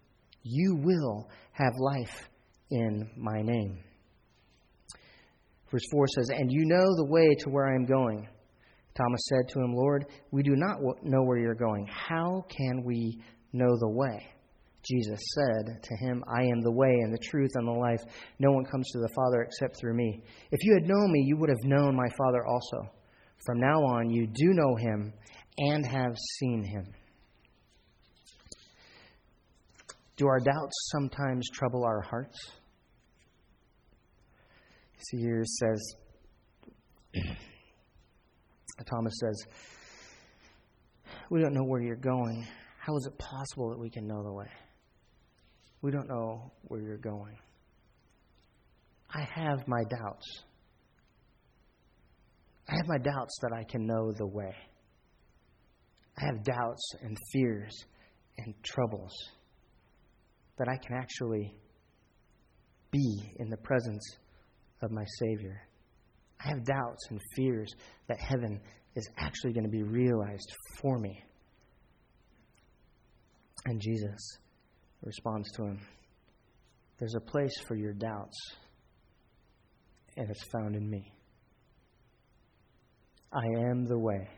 You 0.43 0.77
will 0.83 1.31
have 1.53 1.73
life 1.79 2.29
in 2.71 3.11
my 3.17 3.41
name. 3.41 3.83
Verse 5.71 5.85
4 5.91 6.07
says, 6.09 6.29
And 6.31 6.53
you 6.53 6.67
know 6.67 6.85
the 6.97 7.07
way 7.09 7.35
to 7.41 7.51
where 7.51 7.67
I 7.67 7.75
am 7.75 7.87
going. 7.87 8.29
Thomas 8.95 9.21
said 9.29 9.49
to 9.49 9.61
him, 9.61 9.75
Lord, 9.75 10.07
we 10.31 10.43
do 10.43 10.55
not 10.55 10.79
know 11.03 11.23
where 11.23 11.39
you're 11.39 11.55
going. 11.55 11.89
How 11.91 12.45
can 12.49 12.85
we 12.85 13.21
know 13.53 13.77
the 13.81 13.89
way? 13.89 14.34
Jesus 14.85 15.21
said 15.35 15.83
to 15.83 15.97
him, 15.97 16.23
I 16.29 16.43
am 16.43 16.61
the 16.61 16.73
way 16.73 16.91
and 17.03 17.12
the 17.12 17.19
truth 17.19 17.53
and 17.55 17.67
the 17.67 17.73
life. 17.73 18.03
No 18.38 18.50
one 18.53 18.64
comes 18.64 18.91
to 18.91 18.99
the 18.99 19.09
Father 19.14 19.43
except 19.43 19.79
through 19.79 19.95
me. 19.95 20.23
If 20.50 20.62
you 20.62 20.75
had 20.75 20.88
known 20.88 21.11
me, 21.11 21.25
you 21.26 21.37
would 21.38 21.49
have 21.49 21.64
known 21.64 21.97
my 21.97 22.09
Father 22.19 22.47
also. 22.47 22.91
From 23.47 23.61
now 23.61 23.83
on, 23.83 24.11
you 24.11 24.26
do 24.26 24.53
know 24.53 24.76
him 24.76 25.12
and 25.59 25.87
have 25.87 26.17
seen 26.38 26.64
him. 26.64 26.87
Do 30.17 30.26
our 30.26 30.38
doubts 30.38 30.91
sometimes 30.93 31.49
trouble 31.50 31.85
our 31.85 32.00
hearts? 32.03 32.37
See, 35.11 35.19
here 35.19 35.45
says, 35.45 35.95
Thomas 38.91 39.14
says, 39.21 39.45
We 41.31 41.40
don't 41.40 41.53
know 41.53 41.64
where 41.64 41.81
you're 41.81 41.97
going. 41.97 42.47
How 42.79 42.97
is 42.97 43.07
it 43.07 43.18
possible 43.18 43.70
that 43.70 43.79
we 43.79 43.90
can 43.90 44.07
know 44.07 44.23
the 44.23 44.33
way? 44.33 44.47
We 45.85 45.90
don't 45.90 46.09
know 46.09 46.51
where 46.62 46.81
you're 46.81 46.97
going. 46.97 47.37
I 49.14 49.29
have 49.35 49.68
my 49.68 49.83
doubts. 49.90 50.27
I 52.66 52.73
have 52.77 52.87
my 52.87 52.97
doubts 52.97 53.38
that 53.42 53.53
I 53.55 53.64
can 53.64 53.87
know 53.87 54.11
the 54.16 54.27
way. 54.27 54.55
I 56.16 56.25
have 56.25 56.42
doubts 56.42 56.90
and 57.03 57.18
fears 57.35 57.85
and 58.38 58.55
troubles 58.62 59.12
that 60.57 60.68
I 60.68 60.79
can 60.79 60.97
actually 60.97 61.55
be 62.90 63.35
in 63.38 63.51
the 63.51 63.59
presence 63.59 64.16
of 64.81 64.90
my 64.90 65.05
Savior. 65.20 65.68
I 66.42 66.49
have 66.49 66.64
doubts 66.64 67.09
and 67.11 67.20
fears 67.37 67.70
that 68.09 68.18
heaven 68.18 68.59
is 68.97 69.07
actually 69.18 69.53
going 69.53 69.66
to 69.66 69.70
be 69.70 69.83
realized 69.83 70.51
for 70.81 70.99
me. 70.99 71.23
And 73.66 73.79
Jesus 73.83 74.38
responds 75.05 75.51
to 75.53 75.64
him 75.64 75.81
There's 76.99 77.14
a 77.14 77.21
place 77.21 77.55
for 77.67 77.77
your 77.77 77.93
doubts, 77.93 78.37
and 80.17 80.29
it's 80.31 80.45
found 80.53 80.77
in 80.77 80.88
me. 80.88 81.12
I 83.33 83.69
am 83.71 83.87
the 83.87 83.99
way. 83.99 84.29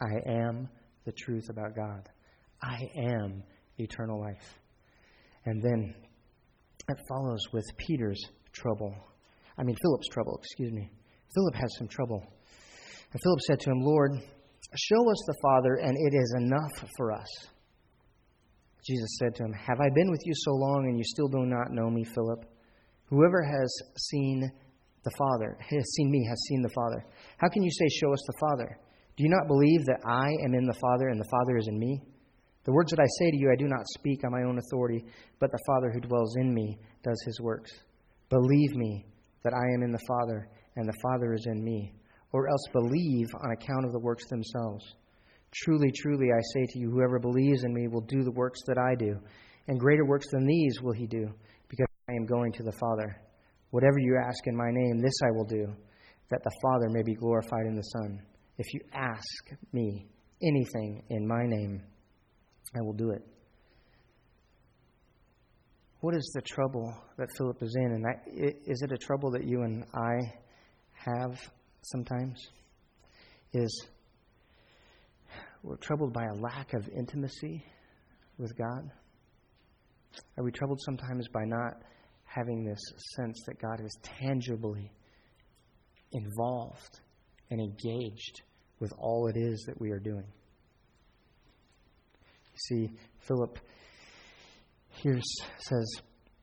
I 0.00 0.30
am 0.30 0.68
the 1.04 1.12
truth 1.12 1.48
about 1.50 1.74
God. 1.74 2.08
I 2.62 2.78
am 2.96 3.42
eternal 3.78 4.20
life. 4.20 4.58
And 5.44 5.60
then 5.62 5.94
it 6.88 6.96
follows 7.08 7.40
with 7.52 7.64
Peter's 7.76 8.20
trouble. 8.52 8.94
I 9.58 9.64
mean, 9.64 9.76
Philip's 9.82 10.08
trouble, 10.08 10.38
excuse 10.38 10.72
me. 10.72 10.90
Philip 11.34 11.54
has 11.54 11.74
some 11.78 11.88
trouble. 11.88 12.22
And 13.12 13.20
Philip 13.22 13.40
said 13.46 13.60
to 13.60 13.70
him, 13.70 13.80
Lord, 13.80 14.12
show 14.76 15.10
us 15.10 15.24
the 15.26 15.34
Father, 15.42 15.74
and 15.74 15.96
it 15.96 16.16
is 16.16 16.34
enough 16.38 16.90
for 16.96 17.12
us. 17.12 17.28
Jesus 18.84 19.16
said 19.18 19.34
to 19.36 19.44
him, 19.44 19.52
Have 19.52 19.80
I 19.80 19.88
been 19.94 20.10
with 20.10 20.22
you 20.24 20.32
so 20.34 20.52
long, 20.52 20.86
and 20.88 20.98
you 20.98 21.04
still 21.04 21.28
do 21.28 21.46
not 21.46 21.70
know 21.70 21.88
me, 21.88 22.04
Philip? 22.14 22.44
Whoever 23.06 23.42
has 23.42 23.72
seen 24.10 24.50
the 25.04 25.10
Father, 25.18 25.56
has 25.60 25.84
seen 25.96 26.10
me, 26.10 26.26
has 26.28 26.40
seen 26.48 26.62
the 26.62 26.74
Father. 26.74 27.04
How 27.38 27.48
can 27.48 27.62
you 27.62 27.70
say, 27.70 27.86
Show 27.88 28.12
us 28.12 28.22
the 28.26 28.38
Father? 28.40 28.78
Do 29.16 29.24
you 29.24 29.30
not 29.30 29.46
believe 29.46 29.84
that 29.86 30.00
I 30.06 30.28
am 30.44 30.54
in 30.54 30.66
the 30.66 30.78
Father, 30.80 31.08
and 31.08 31.20
the 31.20 31.30
Father 31.30 31.56
is 31.58 31.68
in 31.68 31.78
me? 31.78 32.00
The 32.64 32.72
words 32.72 32.90
that 32.90 33.00
I 33.00 33.06
say 33.18 33.30
to 33.30 33.36
you, 33.36 33.50
I 33.52 33.56
do 33.56 33.66
not 33.66 33.86
speak 33.98 34.24
on 34.24 34.30
my 34.32 34.42
own 34.42 34.58
authority, 34.58 35.04
but 35.40 35.50
the 35.50 35.64
Father 35.66 35.90
who 35.92 36.00
dwells 36.00 36.36
in 36.36 36.54
me 36.54 36.78
does 37.02 37.20
his 37.26 37.40
works. 37.40 37.72
Believe 38.30 38.74
me 38.76 39.04
that 39.42 39.52
I 39.52 39.74
am 39.74 39.82
in 39.82 39.90
the 39.90 40.06
Father 40.06 40.48
and 40.76 40.88
the 40.88 40.98
Father 41.02 41.34
is 41.34 41.46
in 41.46 41.62
me, 41.62 41.92
or 42.32 42.48
else 42.48 42.64
believe 42.72 43.26
on 43.44 43.50
account 43.50 43.84
of 43.84 43.92
the 43.92 44.00
works 44.00 44.24
themselves. 44.28 44.94
Truly, 45.54 45.90
truly, 46.00 46.28
I 46.34 46.40
say 46.54 46.66
to 46.66 46.78
you, 46.78 46.90
whoever 46.90 47.18
believes 47.18 47.64
in 47.64 47.74
me 47.74 47.86
will 47.86 48.00
do 48.02 48.24
the 48.24 48.30
works 48.30 48.60
that 48.66 48.78
I 48.78 48.94
do, 48.94 49.16
and 49.68 49.78
greater 49.78 50.06
works 50.06 50.26
than 50.30 50.46
these 50.46 50.80
will 50.82 50.94
he 50.94 51.06
do, 51.06 51.28
because 51.68 51.86
I 52.08 52.12
am 52.12 52.26
going 52.26 52.52
to 52.52 52.62
the 52.62 52.72
Father. 52.80 53.20
Whatever 53.70 53.98
you 53.98 54.18
ask 54.26 54.46
in 54.46 54.56
my 54.56 54.70
name, 54.70 55.00
this 55.00 55.14
I 55.24 55.30
will 55.30 55.44
do, 55.44 55.66
that 56.30 56.42
the 56.42 56.56
Father 56.62 56.88
may 56.88 57.02
be 57.02 57.14
glorified 57.14 57.66
in 57.66 57.76
the 57.76 57.82
Son. 57.82 58.22
If 58.56 58.72
you 58.72 58.80
ask 58.94 59.60
me 59.72 60.06
anything 60.42 61.02
in 61.10 61.26
my 61.26 61.44
name, 61.44 61.82
I 62.74 62.80
will 62.80 62.94
do 62.94 63.10
it. 63.10 63.22
What 66.00 66.16
is 66.16 66.32
the 66.34 66.42
trouble 66.42 66.92
that 67.16 67.28
Philip 67.36 67.62
is 67.62 67.76
in? 67.76 67.92
And 67.92 68.06
I, 68.06 68.12
is 68.66 68.82
it 68.82 68.90
a 68.90 68.98
trouble 68.98 69.30
that 69.32 69.46
you 69.46 69.62
and 69.62 69.84
I 69.94 70.18
have 70.94 71.38
sometimes 71.82 72.40
is 73.52 73.86
we're 75.62 75.76
troubled 75.76 76.12
by 76.12 76.24
a 76.24 76.34
lack 76.34 76.74
of 76.74 76.88
intimacy 76.88 77.64
with 78.38 78.56
God. 78.56 78.90
Are 80.36 80.44
we 80.44 80.52
troubled 80.52 80.80
sometimes 80.84 81.28
by 81.28 81.44
not 81.44 81.82
having 82.24 82.64
this 82.64 82.80
sense 83.16 83.40
that 83.46 83.60
God 83.60 83.80
is 83.80 83.96
tangibly 84.02 84.92
involved 86.12 87.00
and 87.50 87.60
engaged 87.60 88.42
with 88.80 88.92
all 88.98 89.28
it 89.28 89.36
is 89.38 89.64
that 89.66 89.80
we 89.80 89.90
are 89.90 90.00
doing? 90.00 90.26
You 92.52 92.58
see, 92.76 92.92
Philip 93.20 93.58
here 94.88 95.20
says, 95.58 95.94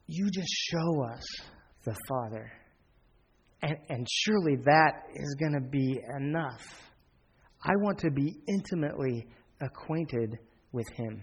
You 0.08 0.30
just 0.32 0.50
show 0.50 1.04
us 1.04 1.26
the 1.84 1.96
Father 2.08 2.52
and, 3.62 3.78
and 3.90 4.08
surely 4.10 4.56
that 4.66 5.04
is 5.14 5.36
going 5.40 5.54
to 5.54 5.70
be 5.70 6.00
enough. 6.18 6.89
I 7.62 7.72
want 7.78 8.00
to 8.00 8.12
be 8.12 8.40
intimately 8.48 9.28
acquainted 9.62 10.38
with 10.72 10.88
Him. 10.90 11.22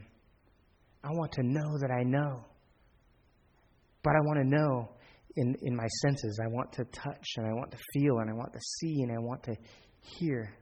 I 1.02 1.08
want 1.12 1.32
to 1.32 1.42
know 1.42 1.78
that 1.80 1.90
I 1.90 2.02
know. 2.02 2.44
But 4.02 4.14
I 4.14 4.20
want 4.20 4.40
to 4.40 4.56
know 4.56 4.88
in, 5.36 5.54
in 5.62 5.74
my 5.76 5.86
senses. 6.02 6.38
I 6.42 6.48
want 6.48 6.72
to 6.72 6.84
touch 6.86 7.26
and 7.36 7.46
I 7.46 7.52
want 7.52 7.70
to 7.70 7.78
feel 7.92 8.18
and 8.18 8.30
I 8.30 8.34
want 8.34 8.52
to 8.52 8.60
see 8.60 9.02
and 9.02 9.12
I 9.12 9.18
want 9.18 9.42
to 9.44 9.56
hear. 10.00 10.54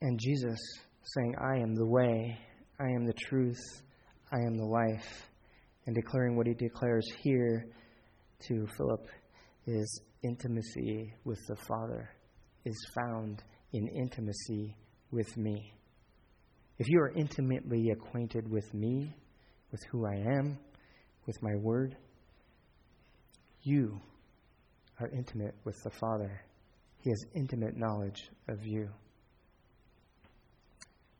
And 0.00 0.18
Jesus 0.18 0.58
saying, 1.02 1.34
I 1.40 1.58
am 1.58 1.74
the 1.74 1.86
way, 1.86 2.38
I 2.80 2.84
am 2.94 3.06
the 3.06 3.14
truth, 3.14 3.60
I 4.32 4.36
am 4.46 4.56
the 4.56 4.66
life. 4.66 5.24
And 5.86 5.94
declaring 5.94 6.36
what 6.36 6.46
he 6.46 6.54
declares 6.54 7.06
here 7.22 7.66
to 8.46 8.66
Philip 8.76 9.06
is 9.66 10.02
intimacy 10.22 11.14
with 11.24 11.38
the 11.48 11.56
Father 11.56 12.10
is 12.64 12.76
found 12.94 13.42
in 13.72 13.88
intimacy 13.88 14.76
with 15.10 15.36
me. 15.36 15.72
If 16.78 16.88
you 16.88 17.00
are 17.00 17.12
intimately 17.16 17.90
acquainted 17.90 18.48
with 18.48 18.72
me, 18.72 19.14
with 19.70 19.80
who 19.90 20.06
I 20.06 20.14
am, 20.14 20.58
with 21.26 21.36
my 21.42 21.54
word, 21.56 21.96
you 23.62 24.00
are 25.00 25.08
intimate 25.08 25.54
with 25.64 25.76
the 25.82 25.90
Father. 25.90 26.40
He 27.02 27.10
has 27.10 27.24
intimate 27.34 27.76
knowledge 27.76 28.30
of 28.48 28.64
you. 28.64 28.88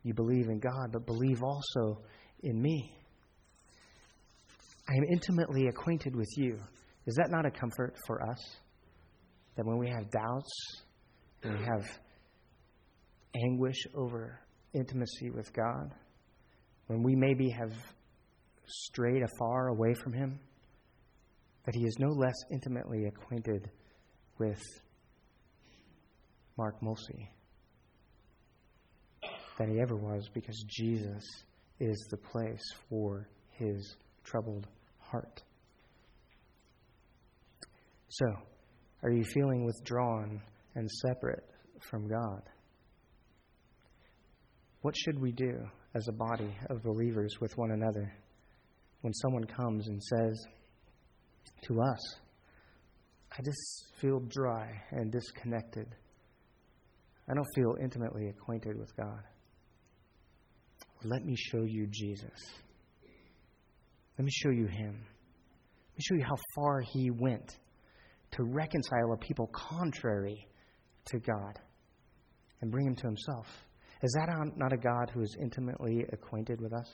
You 0.03 0.13
believe 0.13 0.47
in 0.47 0.59
God, 0.59 0.91
but 0.91 1.05
believe 1.05 1.43
also 1.43 2.01
in 2.43 2.61
me. 2.61 2.95
I 4.89 4.97
am 4.97 5.03
intimately 5.11 5.67
acquainted 5.67 6.15
with 6.15 6.29
you. 6.37 6.57
Is 7.05 7.15
that 7.15 7.29
not 7.29 7.45
a 7.45 7.51
comfort 7.51 7.95
for 8.07 8.23
us? 8.23 8.39
That 9.55 9.65
when 9.65 9.77
we 9.77 9.89
have 9.89 10.09
doubts, 10.09 10.49
we 11.43 11.65
have 11.65 11.85
anguish 13.35 13.87
over 13.95 14.39
intimacy 14.73 15.29
with 15.29 15.51
God, 15.53 15.93
when 16.87 17.03
we 17.03 17.15
maybe 17.15 17.49
have 17.49 17.73
strayed 18.65 19.23
afar 19.23 19.67
away 19.67 19.93
from 19.93 20.13
Him, 20.13 20.39
that 21.65 21.75
He 21.75 21.83
is 21.83 21.97
no 21.99 22.09
less 22.09 22.35
intimately 22.51 23.05
acquainted 23.05 23.69
with 24.37 24.61
Mark 26.57 26.81
Mulsey 26.81 27.29
than 29.59 29.69
he 29.69 29.79
ever 29.81 29.95
was 29.95 30.29
because 30.33 30.63
Jesus 30.67 31.23
is 31.79 32.07
the 32.09 32.17
place 32.17 32.63
for 32.89 33.27
his 33.51 33.95
troubled 34.23 34.67
heart. 34.99 35.43
So, 38.07 38.25
are 39.03 39.11
you 39.11 39.23
feeling 39.23 39.65
withdrawn 39.65 40.41
and 40.75 40.89
separate 40.89 41.43
from 41.79 42.07
God? 42.07 42.41
What 44.81 44.95
should 44.97 45.19
we 45.19 45.31
do 45.31 45.59
as 45.93 46.07
a 46.07 46.13
body 46.13 46.55
of 46.69 46.83
believers 46.83 47.35
with 47.41 47.57
one 47.57 47.71
another 47.71 48.13
when 49.01 49.13
someone 49.13 49.43
comes 49.45 49.87
and 49.87 50.01
says 50.01 50.45
to 51.63 51.81
us, 51.81 52.15
I 53.37 53.41
just 53.41 53.59
feel 53.99 54.19
dry 54.29 54.69
and 54.91 55.11
disconnected? 55.11 55.87
I 57.29 57.33
don't 57.33 57.47
feel 57.55 57.75
intimately 57.81 58.29
acquainted 58.29 58.77
with 58.77 58.95
God. 58.95 59.21
Let 61.03 61.23
me 61.23 61.35
show 61.35 61.63
you 61.63 61.87
Jesus. 61.91 62.39
Let 64.17 64.25
me 64.25 64.31
show 64.31 64.49
you 64.49 64.65
Him. 64.65 65.05
Let 65.05 65.97
me 65.97 66.01
show 66.01 66.15
you 66.15 66.25
how 66.25 66.37
far 66.55 66.81
He 66.81 67.11
went 67.11 67.57
to 68.31 68.43
reconcile 68.43 69.13
a 69.13 69.17
people 69.17 69.49
contrary 69.53 70.47
to 71.11 71.19
God 71.19 71.59
and 72.61 72.71
bring 72.71 72.87
Him 72.87 72.95
to 72.95 73.07
Himself. 73.07 73.47
Is 74.01 74.15
that 74.17 74.29
not 74.55 74.73
a 74.73 74.77
God 74.77 75.11
who 75.13 75.21
is 75.21 75.35
intimately 75.41 76.05
acquainted 76.13 76.61
with 76.61 76.73
us? 76.73 76.89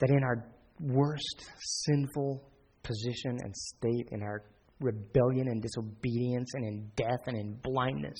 That 0.00 0.10
in 0.10 0.22
our 0.22 0.44
worst 0.80 1.50
sinful 1.58 2.42
position 2.82 3.38
and 3.42 3.54
state, 3.56 4.08
in 4.10 4.22
our 4.22 4.42
rebellion 4.80 5.48
and 5.48 5.62
disobedience, 5.62 6.50
and 6.54 6.64
in 6.66 6.90
death 6.96 7.20
and 7.26 7.36
in 7.36 7.58
blindness, 7.62 8.18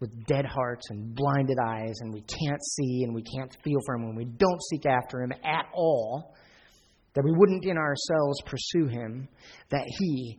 with 0.00 0.26
dead 0.26 0.46
hearts 0.46 0.86
and 0.90 1.14
blinded 1.14 1.58
eyes, 1.64 1.94
and 2.00 2.12
we 2.12 2.20
can't 2.20 2.62
see 2.62 3.02
and 3.04 3.14
we 3.14 3.22
can't 3.22 3.56
feel 3.62 3.78
for 3.84 3.96
Him, 3.96 4.06
when 4.06 4.16
we 4.16 4.24
don't 4.24 4.62
seek 4.70 4.86
after 4.86 5.22
Him 5.22 5.32
at 5.32 5.66
all, 5.74 6.34
that 7.14 7.24
we 7.24 7.32
wouldn't 7.32 7.64
in 7.64 7.76
ourselves 7.76 8.40
pursue 8.46 8.86
Him, 8.86 9.28
that 9.70 9.84
He, 9.86 10.38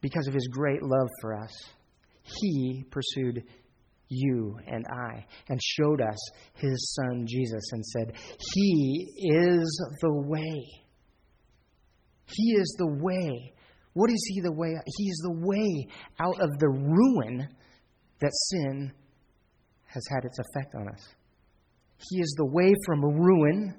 because 0.00 0.26
of 0.26 0.34
His 0.34 0.48
great 0.48 0.82
love 0.82 1.08
for 1.20 1.34
us, 1.34 1.52
He 2.40 2.84
pursued 2.90 3.44
you 4.08 4.56
and 4.66 4.84
I 4.90 5.26
and 5.48 5.60
showed 5.62 6.00
us 6.00 6.18
His 6.54 6.94
Son 6.94 7.26
Jesus 7.26 7.70
and 7.72 7.84
said, 7.84 8.12
He 8.54 9.14
is 9.18 9.82
the 10.00 10.12
way. 10.12 10.66
He 12.26 12.52
is 12.52 12.74
the 12.78 12.98
way. 13.00 13.52
What 13.92 14.10
is 14.10 14.24
He 14.28 14.40
the 14.40 14.52
way? 14.52 14.74
He 14.98 15.04
is 15.04 15.20
the 15.24 15.46
way 15.46 15.86
out 16.20 16.40
of 16.40 16.50
the 16.58 16.68
ruin 16.68 17.48
that 18.20 18.32
sin 18.32 18.92
has 19.86 20.02
had 20.10 20.24
its 20.24 20.38
effect 20.38 20.74
on 20.74 20.88
us. 20.88 21.14
He 22.10 22.20
is 22.20 22.34
the 22.36 22.46
way 22.46 22.74
from 22.84 23.02
ruin 23.02 23.74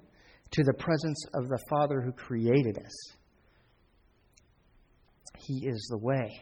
to 0.51 0.63
the 0.63 0.73
presence 0.73 1.23
of 1.35 1.47
the 1.49 1.59
Father 1.69 2.01
who 2.01 2.11
created 2.13 2.77
us. 2.83 3.17
He 5.37 5.67
is 5.67 5.87
the 5.91 5.99
way. 5.99 6.41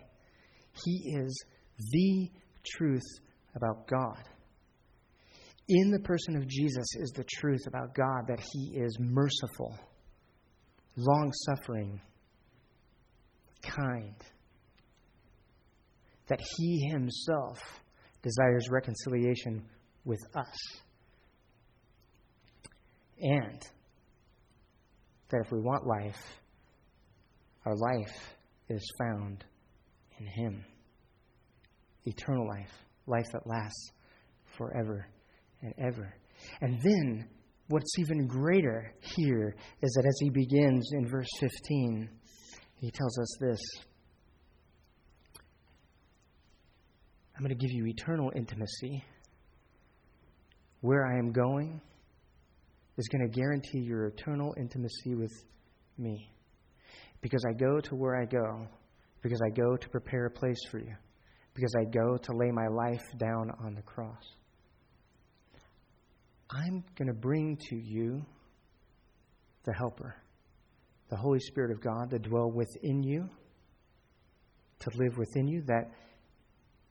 He 0.84 1.16
is 1.18 1.44
the 1.78 2.30
truth 2.66 3.06
about 3.56 3.88
God. 3.88 4.24
In 5.68 5.90
the 5.92 6.00
person 6.00 6.36
of 6.36 6.48
Jesus 6.48 6.86
is 7.00 7.12
the 7.16 7.26
truth 7.40 7.66
about 7.68 7.96
God 7.96 8.28
that 8.28 8.40
He 8.40 8.78
is 8.78 8.98
merciful, 9.00 9.76
long 10.96 11.32
suffering, 11.46 12.00
kind, 13.64 14.16
that 16.28 16.40
He 16.58 16.88
Himself 16.92 17.60
desires 18.22 18.68
reconciliation 18.70 19.66
with 20.04 20.22
us. 20.36 20.58
And 23.20 23.62
that 25.30 25.42
if 25.44 25.52
we 25.52 25.60
want 25.60 25.88
life, 25.88 26.22
our 27.66 27.76
life 27.76 28.36
is 28.70 28.88
found 29.00 29.44
in 30.20 30.28
Him. 30.28 30.64
Eternal 32.06 32.48
life, 32.48 32.72
life 33.08 33.26
that 33.34 33.48
lasts 33.48 33.92
forever 34.58 35.08
and 35.62 35.74
ever. 35.78 36.14
And 36.62 36.80
then, 36.82 37.28
what's 37.68 38.00
even 38.00 38.28
greater 38.28 38.94
here 39.00 39.56
is 39.82 39.92
that 39.94 40.06
as 40.08 40.16
he 40.20 40.30
begins 40.30 40.90
in 40.94 41.08
verse 41.08 41.30
15, 41.40 42.10
he 42.76 42.92
tells 42.92 43.18
us 43.18 43.38
this 43.40 43.60
I'm 47.36 47.44
going 47.44 47.58
to 47.58 47.68
give 47.68 47.72
you 47.72 47.86
eternal 47.88 48.32
intimacy. 48.36 49.04
Where 50.82 51.06
I 51.06 51.18
am 51.18 51.32
going 51.32 51.82
is 52.98 53.08
going 53.10 53.30
to 53.30 53.40
guarantee 53.40 53.80
your 53.80 54.06
eternal 54.06 54.54
intimacy 54.58 55.16
with 55.16 55.34
me. 55.98 56.30
Because 57.22 57.44
I 57.50 57.54
go 57.54 57.82
to 57.82 57.96
where 57.96 58.16
I 58.16 58.26
go, 58.26 58.68
because 59.22 59.42
I 59.46 59.50
go 59.50 59.76
to 59.76 59.90
prepare 59.90 60.28
a 60.28 60.32
place 60.32 60.60
for 60.70 60.80
you, 60.80 60.96
because 61.56 61.74
I 61.80 61.86
go 61.86 62.18
to 62.18 62.34
lay 62.34 62.52
my 62.52 62.68
life 62.68 63.04
down 63.18 63.50
on 63.64 63.74
the 63.76 63.82
cross. 63.82 64.22
I'm 66.52 66.84
going 66.98 67.08
to 67.08 67.14
bring 67.14 67.58
to 67.70 67.76
you 67.76 68.24
the 69.66 69.74
Helper, 69.74 70.16
the 71.10 71.16
Holy 71.16 71.40
Spirit 71.40 71.72
of 71.72 71.82
God 71.82 72.12
to 72.12 72.20
dwell 72.20 72.52
within 72.52 73.02
you, 73.02 73.28
to 74.80 74.90
live 74.96 75.18
within 75.18 75.48
you, 75.48 75.64
that 75.66 75.90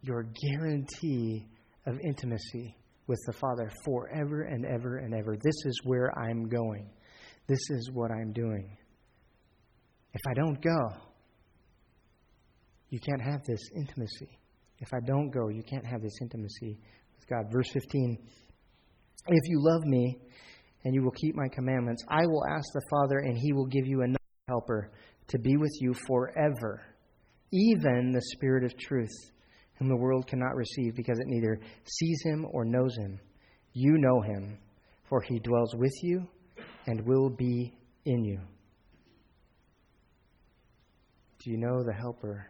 your 0.00 0.24
guarantee 0.50 1.46
of 1.87 1.98
intimacy 2.05 2.74
with 3.07 3.20
the 3.27 3.35
Father 3.35 3.70
forever 3.85 4.42
and 4.42 4.64
ever 4.64 4.96
and 4.96 5.14
ever. 5.14 5.37
This 5.37 5.66
is 5.66 5.81
where 5.85 6.11
I'm 6.18 6.48
going. 6.48 6.88
This 7.46 7.61
is 7.70 7.90
what 7.92 8.11
I'm 8.11 8.33
doing. 8.33 8.77
If 10.14 10.20
I 10.27 10.35
don't 10.35 10.61
go, 10.62 10.96
you 12.88 12.98
can't 12.98 13.20
have 13.22 13.44
this 13.44 13.61
intimacy. 13.77 14.38
If 14.85 14.92
I 14.92 15.01
don't 15.01 15.31
go, 15.31 15.49
you 15.49 15.62
can't 15.62 15.87
have 15.87 16.03
this 16.03 16.18
intimacy 16.20 16.79
with 17.16 17.27
God. 17.27 17.51
Verse 17.51 17.70
15 17.73 18.18
If 19.29 19.49
you 19.49 19.59
love 19.62 19.83
me 19.85 20.18
and 20.85 20.94
you 20.94 21.03
will 21.03 21.11
keep 21.12 21.35
my 21.35 21.49
commandments, 21.49 22.05
I 22.11 22.27
will 22.27 22.44
ask 22.47 22.66
the 22.75 22.83
Father, 22.90 23.20
and 23.20 23.35
he 23.35 23.55
will 23.55 23.64
give 23.64 23.87
you 23.87 24.03
another 24.03 24.18
helper 24.47 24.92
to 25.29 25.38
be 25.38 25.57
with 25.57 25.73
you 25.81 25.94
forever, 26.07 26.83
even 27.51 28.12
the 28.12 28.20
Spirit 28.35 28.62
of 28.62 28.77
truth 28.77 29.14
whom 29.79 29.88
the 29.88 29.97
world 29.97 30.27
cannot 30.27 30.55
receive 30.55 30.94
because 30.94 31.18
it 31.18 31.29
neither 31.29 31.59
sees 31.87 32.20
him 32.23 32.47
or 32.53 32.66
knows 32.66 32.94
him. 32.99 33.18
You 33.73 33.97
know 33.97 34.20
him, 34.20 34.59
for 35.09 35.23
he 35.23 35.38
dwells 35.38 35.75
with 35.77 35.94
you 36.03 36.29
and 36.87 37.07
will 37.07 37.31
be 37.31 37.75
in 38.05 38.23
you. 38.23 38.38
Do 41.42 41.51
you 41.51 41.57
know 41.57 41.83
the 41.83 41.94
Helper 41.94 42.47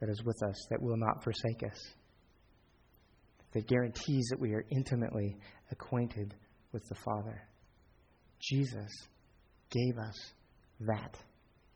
that 0.00 0.08
is 0.08 0.22
with 0.24 0.42
us, 0.42 0.66
that 0.70 0.80
will 0.80 0.96
not 0.96 1.22
forsake 1.24 1.62
us? 1.64 1.78
That 3.52 3.66
guarantees 3.66 4.28
that 4.30 4.40
we 4.40 4.52
are 4.54 4.64
intimately 4.70 5.36
acquainted 5.70 6.34
with 6.72 6.86
the 6.88 6.94
Father. 6.94 7.42
Jesus 8.40 8.90
gave 9.70 9.98
us 9.98 10.32
that, 10.80 11.16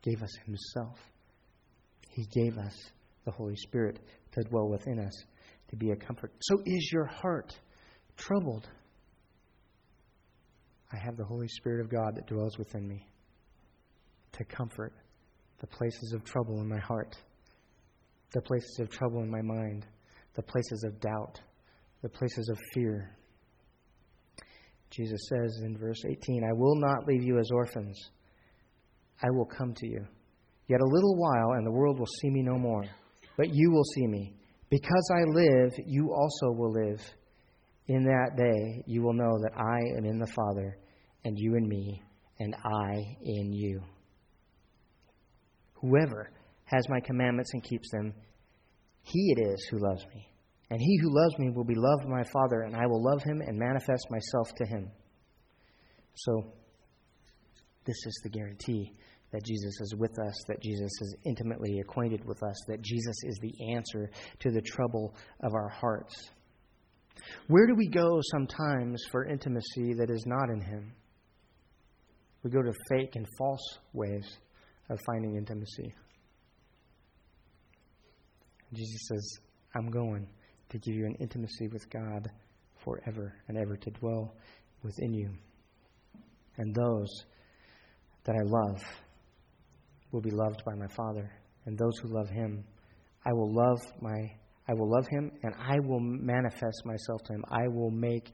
gave 0.02 0.22
us 0.22 0.30
Himself. 0.44 0.98
He 2.10 2.26
gave 2.32 2.58
us 2.58 2.74
the 3.24 3.30
Holy 3.30 3.56
Spirit 3.56 3.98
to 4.32 4.42
dwell 4.42 4.68
within 4.68 4.98
us, 5.00 5.24
to 5.70 5.76
be 5.76 5.90
a 5.90 5.96
comfort. 5.96 6.32
So 6.40 6.58
is 6.66 6.90
your 6.92 7.06
heart 7.06 7.56
troubled? 8.16 8.68
I 10.92 10.98
have 11.02 11.16
the 11.16 11.24
Holy 11.24 11.48
Spirit 11.48 11.80
of 11.80 11.90
God 11.90 12.16
that 12.16 12.26
dwells 12.26 12.58
within 12.58 12.86
me. 12.86 13.06
to 14.32 14.44
comfort 14.44 14.92
the 15.60 15.66
places 15.66 16.12
of 16.12 16.24
trouble 16.24 16.60
in 16.60 16.68
my 16.68 16.78
heart, 16.78 17.16
the 18.32 18.42
places 18.42 18.78
of 18.80 18.90
trouble 18.90 19.22
in 19.22 19.30
my 19.30 19.42
mind, 19.42 19.86
the 20.34 20.42
places 20.42 20.84
of 20.84 21.00
doubt, 21.00 21.40
the 22.02 22.08
places 22.08 22.48
of 22.48 22.58
fear. 22.72 23.16
Jesus 24.90 25.20
says 25.28 25.62
in 25.64 25.76
verse 25.78 26.02
18, 26.04 26.44
I 26.44 26.52
will 26.52 26.76
not 26.76 27.06
leave 27.06 27.22
you 27.22 27.38
as 27.38 27.50
orphans. 27.50 27.98
I 29.22 29.30
will 29.30 29.46
come 29.46 29.72
to 29.74 29.86
you. 29.86 30.06
Yet 30.68 30.80
a 30.80 30.86
little 30.86 31.16
while, 31.16 31.52
and 31.56 31.66
the 31.66 31.72
world 31.72 31.98
will 31.98 32.06
see 32.06 32.30
me 32.30 32.42
no 32.42 32.58
more. 32.58 32.84
But 33.36 33.48
you 33.52 33.70
will 33.70 33.84
see 33.94 34.06
me. 34.06 34.34
Because 34.70 35.10
I 35.14 35.24
live, 35.24 35.72
you 35.86 36.12
also 36.12 36.52
will 36.52 36.72
live. 36.72 37.00
In 37.88 38.04
that 38.04 38.36
day, 38.36 38.84
you 38.86 39.02
will 39.02 39.12
know 39.12 39.38
that 39.42 39.52
I 39.56 39.98
am 39.98 40.04
in 40.04 40.18
the 40.18 40.32
Father, 40.34 40.78
and 41.24 41.38
you 41.38 41.56
in 41.56 41.68
me, 41.68 42.02
and 42.38 42.54
I 42.54 42.94
in 43.22 43.52
you. 43.52 43.82
Whoever 45.74 46.30
has 46.72 46.88
my 46.88 47.00
commandments 47.00 47.50
and 47.52 47.62
keeps 47.62 47.90
them, 47.90 48.14
he 49.02 49.34
it 49.36 49.46
is 49.46 49.66
who 49.70 49.78
loves 49.78 50.04
me. 50.14 50.28
And 50.70 50.80
he 50.80 50.98
who 51.02 51.10
loves 51.12 51.38
me 51.38 51.50
will 51.50 51.64
be 51.64 51.74
loved 51.74 52.04
by 52.04 52.10
my 52.10 52.24
Father, 52.24 52.62
and 52.62 52.74
I 52.74 52.86
will 52.86 53.02
love 53.02 53.22
him 53.22 53.42
and 53.42 53.58
manifest 53.58 54.06
myself 54.10 54.54
to 54.56 54.64
him. 54.64 54.90
So, 56.14 56.52
this 57.84 57.96
is 58.06 58.20
the 58.22 58.30
guarantee 58.30 58.92
that 59.32 59.44
Jesus 59.44 59.80
is 59.80 59.94
with 59.96 60.18
us, 60.18 60.34
that 60.48 60.62
Jesus 60.62 60.90
is 61.00 61.16
intimately 61.26 61.80
acquainted 61.80 62.24
with 62.24 62.42
us, 62.42 62.56
that 62.68 62.82
Jesus 62.82 63.16
is 63.24 63.38
the 63.42 63.72
answer 63.74 64.10
to 64.40 64.50
the 64.50 64.60
trouble 64.62 65.14
of 65.42 65.52
our 65.54 65.68
hearts. 65.68 66.14
Where 67.48 67.66
do 67.66 67.74
we 67.74 67.88
go 67.88 68.20
sometimes 68.30 69.02
for 69.10 69.26
intimacy 69.26 69.94
that 69.94 70.10
is 70.10 70.24
not 70.26 70.50
in 70.50 70.60
Him? 70.60 70.92
We 72.42 72.50
go 72.50 72.62
to 72.62 72.72
fake 72.90 73.16
and 73.16 73.26
false 73.38 73.78
ways 73.92 74.38
of 74.90 74.98
finding 75.06 75.36
intimacy. 75.36 75.94
Jesus 78.72 79.00
says, 79.08 79.38
I'm 79.74 79.90
going 79.90 80.28
to 80.70 80.78
give 80.78 80.94
you 80.94 81.06
an 81.06 81.16
intimacy 81.20 81.68
with 81.68 81.88
God 81.90 82.28
forever 82.84 83.34
and 83.48 83.58
ever 83.58 83.76
to 83.76 83.90
dwell 83.90 84.34
within 84.82 85.12
you. 85.12 85.30
And 86.56 86.74
those 86.74 87.08
that 88.24 88.34
I 88.34 88.42
love 88.44 88.82
will 90.10 90.20
be 90.20 90.30
loved 90.30 90.62
by 90.64 90.74
my 90.74 90.86
Father, 90.88 91.30
and 91.64 91.78
those 91.78 91.98
who 92.02 92.08
love 92.08 92.28
him, 92.28 92.64
I 93.24 93.32
will 93.32 93.52
love 93.52 93.80
my 94.00 94.18
I 94.68 94.74
will 94.74 94.88
love 94.88 95.06
him 95.08 95.32
and 95.42 95.54
I 95.58 95.80
will 95.80 95.98
manifest 96.00 96.86
myself 96.86 97.22
to 97.24 97.32
him. 97.32 97.44
I 97.50 97.66
will 97.66 97.90
make 97.90 98.32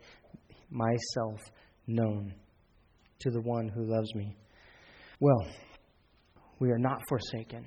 myself 0.71 1.41
known 1.87 2.35
to 3.21 3.31
the 3.31 3.41
one 3.41 3.69
who 3.69 3.85
loves 3.85 4.15
me. 4.15 4.37
Well, 5.21 5.47
we 6.59 6.71
are 6.71 6.79
not 6.79 7.01
forsaken. 7.09 7.65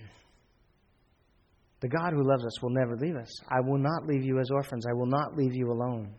The 1.82 1.88
God 1.88 2.14
who 2.14 2.24
loves 2.24 2.46
us 2.46 2.62
will 2.62 2.70
never 2.70 2.96
leave 2.96 3.16
us. 3.16 3.32
I 3.50 3.60
will 3.60 3.80
not 3.80 4.06
leave 4.08 4.24
you 4.24 4.40
as 4.40 4.50
orphans. 4.52 4.86
I 4.88 4.94
will 4.94 5.08
not 5.08 5.36
leave 5.36 5.56
you 5.56 5.72
alone. 5.72 6.14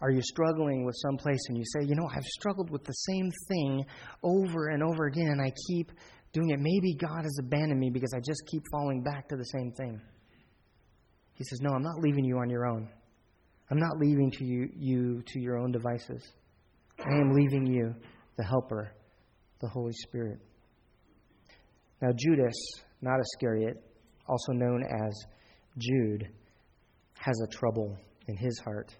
Are 0.00 0.10
you 0.10 0.20
struggling 0.22 0.84
with 0.84 0.96
some 1.00 1.16
place 1.16 1.40
and 1.48 1.56
you 1.56 1.64
say, 1.64 1.86
you 1.86 1.94
know, 1.94 2.08
I've 2.08 2.24
struggled 2.24 2.70
with 2.70 2.84
the 2.84 2.92
same 2.92 3.30
thing 3.48 3.84
over 4.22 4.68
and 4.68 4.82
over 4.82 5.06
again 5.06 5.28
and 5.28 5.40
I 5.40 5.52
keep 5.68 5.92
doing 6.32 6.50
it. 6.50 6.58
Maybe 6.60 6.94
God 6.94 7.22
has 7.22 7.36
abandoned 7.38 7.78
me 7.78 7.90
because 7.90 8.12
I 8.14 8.20
just 8.20 8.42
keep 8.50 8.62
falling 8.70 9.02
back 9.02 9.28
to 9.28 9.36
the 9.36 9.44
same 9.44 9.72
thing. 9.72 10.00
He 11.34 11.44
says, 11.44 11.60
No, 11.60 11.70
I'm 11.70 11.82
not 11.82 11.98
leaving 12.00 12.24
you 12.24 12.38
on 12.38 12.50
your 12.50 12.66
own. 12.66 12.88
I'm 13.70 13.78
not 13.78 13.98
leaving 13.98 14.30
to 14.32 14.44
you, 14.44 14.68
you 14.76 15.22
to 15.26 15.40
your 15.40 15.58
own 15.58 15.72
devices. 15.72 16.22
I 16.98 17.20
am 17.20 17.32
leaving 17.32 17.66
you 17.66 17.94
the 18.36 18.44
helper, 18.44 18.92
the 19.60 19.68
Holy 19.68 19.92
Spirit. 19.92 20.38
Now, 22.00 22.10
Judas, 22.16 22.54
not 23.00 23.18
Iscariot, 23.20 23.82
also 24.32 24.52
known 24.52 24.82
as 24.82 25.24
Jude, 25.78 26.28
has 27.18 27.40
a 27.44 27.56
trouble 27.56 27.96
in 28.26 28.36
his 28.36 28.58
heart. 28.58 28.96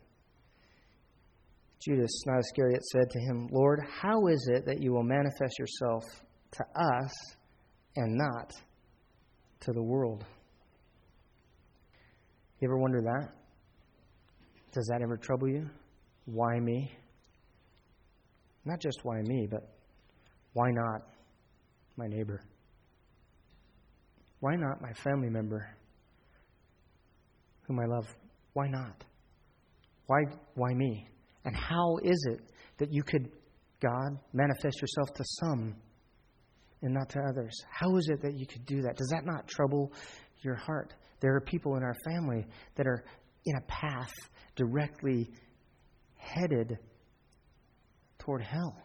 Judas, 1.85 2.11
not 2.27 2.39
Iscariot, 2.39 2.83
said 2.93 3.11
to 3.11 3.19
him, 3.19 3.49
Lord, 3.51 3.81
how 4.01 4.29
is 4.29 4.49
it 4.53 4.67
that 4.67 4.81
you 4.81 4.93
will 4.93 5.03
manifest 5.03 5.59
yourself 5.59 6.05
to 6.53 6.65
us 6.81 7.13
and 7.97 8.17
not 8.17 8.53
to 9.61 9.73
the 9.73 9.83
world. 9.83 10.25
You 12.61 12.69
ever 12.69 12.79
wonder 12.79 13.01
that? 13.03 13.33
Does 14.73 14.87
that 14.91 15.03
ever 15.03 15.17
trouble 15.17 15.49
you? 15.49 15.69
Why 16.27 16.59
me? 16.61 16.93
Not 18.65 18.81
just 18.81 19.01
why 19.03 19.21
me, 19.23 19.49
but 19.51 19.63
why 20.53 20.71
not 20.71 21.03
my 21.97 22.07
neighbor? 22.07 22.41
Why 24.43 24.57
not 24.57 24.83
my 24.83 24.93
family 25.05 25.31
member 25.31 25.65
whom 27.69 27.79
I 27.79 27.85
love? 27.87 28.09
Why 28.55 28.67
not? 28.67 29.05
Why, 30.09 30.19
why 30.57 30.75
me? 30.75 31.07
And 31.45 31.55
how 31.55 31.99
is 32.03 32.27
it 32.29 32.41
that 32.79 32.93
you 32.93 33.05
could, 33.05 33.31
God, 33.81 34.19
manifest 34.33 34.83
yourself 34.83 35.15
to 35.15 35.25
some 35.39 35.77
and 36.83 36.93
not 36.93 37.09
to 37.11 37.21
others? 37.21 37.53
How 37.71 37.97
is 37.97 38.09
it 38.09 38.21
that 38.23 38.37
you 38.37 38.45
could 38.49 38.67
do 38.67 38.83
that? 38.83 38.97
Does 38.97 39.11
that 39.11 39.25
not 39.25 39.47
trouble 39.47 39.93
your 40.43 40.57
heart? 40.57 40.93
There 41.21 41.37
are 41.37 41.41
people 41.41 41.77
in 41.77 41.85
our 41.85 41.95
family 42.05 42.45
that 42.75 42.89
are 42.89 43.05
in 43.47 43.55
a 43.55 43.63
path 43.69 44.13
directly 44.57 45.31
headed 46.17 46.79
toward 48.19 48.43
hell. 48.43 48.77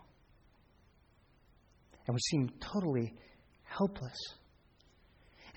And 2.06 2.14
we 2.14 2.20
seem 2.30 2.52
totally 2.60 3.16
helpless. 3.64 4.18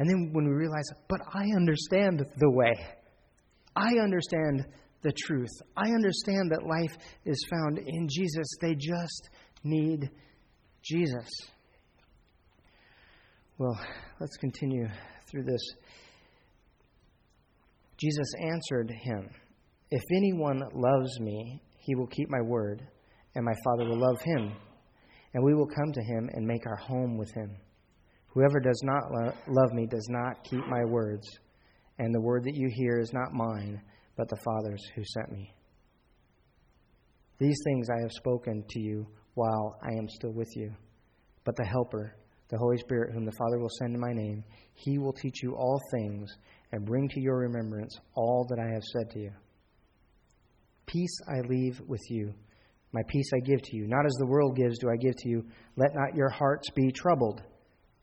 And 0.00 0.08
then 0.08 0.30
when 0.32 0.48
we 0.48 0.54
realize, 0.54 0.86
but 1.10 1.20
I 1.34 1.44
understand 1.54 2.24
the 2.38 2.50
way, 2.50 2.72
I 3.76 3.90
understand 4.02 4.64
the 5.02 5.12
truth, 5.26 5.50
I 5.76 5.90
understand 5.90 6.50
that 6.50 6.66
life 6.66 6.96
is 7.26 7.46
found 7.50 7.78
in 7.86 8.08
Jesus, 8.08 8.46
they 8.62 8.74
just 8.74 9.28
need 9.62 10.08
Jesus. 10.82 11.28
Well, 13.58 13.78
let's 14.20 14.38
continue 14.38 14.88
through 15.30 15.44
this. 15.44 15.60
Jesus 17.98 18.32
answered 18.42 18.90
him, 19.02 19.28
If 19.90 20.02
anyone 20.16 20.62
loves 20.72 21.20
me, 21.20 21.60
he 21.76 21.94
will 21.94 22.06
keep 22.06 22.30
my 22.30 22.40
word, 22.40 22.88
and 23.34 23.44
my 23.44 23.54
Father 23.64 23.84
will 23.90 24.00
love 24.00 24.22
him, 24.22 24.54
and 25.34 25.44
we 25.44 25.52
will 25.52 25.68
come 25.68 25.92
to 25.92 26.02
him 26.02 26.30
and 26.32 26.46
make 26.46 26.66
our 26.66 26.76
home 26.76 27.18
with 27.18 27.30
him. 27.34 27.54
Whoever 28.32 28.60
does 28.60 28.80
not 28.84 29.10
lo- 29.10 29.32
love 29.48 29.72
me 29.72 29.86
does 29.86 30.06
not 30.08 30.44
keep 30.44 30.64
my 30.66 30.84
words, 30.84 31.28
and 31.98 32.14
the 32.14 32.20
word 32.20 32.44
that 32.44 32.54
you 32.54 32.68
hear 32.72 32.98
is 32.98 33.12
not 33.12 33.32
mine, 33.32 33.82
but 34.16 34.28
the 34.28 34.40
Father's 34.44 34.84
who 34.94 35.02
sent 35.04 35.32
me. 35.32 35.52
These 37.38 37.58
things 37.64 37.88
I 37.90 38.02
have 38.02 38.12
spoken 38.12 38.64
to 38.68 38.80
you 38.80 39.06
while 39.34 39.78
I 39.82 39.92
am 39.98 40.08
still 40.08 40.32
with 40.32 40.50
you. 40.54 40.72
But 41.44 41.56
the 41.56 41.64
Helper, 41.64 42.14
the 42.48 42.58
Holy 42.58 42.76
Spirit, 42.76 43.12
whom 43.14 43.24
the 43.24 43.32
Father 43.32 43.58
will 43.58 43.70
send 43.78 43.94
in 43.94 44.00
my 44.00 44.12
name, 44.12 44.44
he 44.74 44.98
will 44.98 45.12
teach 45.12 45.42
you 45.42 45.54
all 45.54 45.80
things 45.92 46.30
and 46.72 46.84
bring 46.84 47.08
to 47.08 47.20
your 47.20 47.38
remembrance 47.38 47.98
all 48.14 48.46
that 48.50 48.58
I 48.58 48.72
have 48.72 48.82
said 48.92 49.10
to 49.12 49.18
you. 49.20 49.32
Peace 50.86 51.16
I 51.28 51.40
leave 51.48 51.80
with 51.86 52.02
you. 52.10 52.34
My 52.92 53.02
peace 53.08 53.30
I 53.34 53.40
give 53.40 53.62
to 53.62 53.76
you. 53.76 53.86
Not 53.86 54.04
as 54.04 54.14
the 54.18 54.26
world 54.26 54.56
gives, 54.56 54.78
do 54.78 54.90
I 54.90 54.96
give 54.96 55.16
to 55.16 55.28
you. 55.28 55.44
Let 55.76 55.94
not 55.94 56.14
your 56.14 56.28
hearts 56.28 56.68
be 56.70 56.90
troubled, 56.92 57.40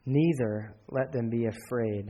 neither 0.08 0.74
let 0.90 1.12
them 1.12 1.30
be 1.30 1.46
afraid. 1.46 2.06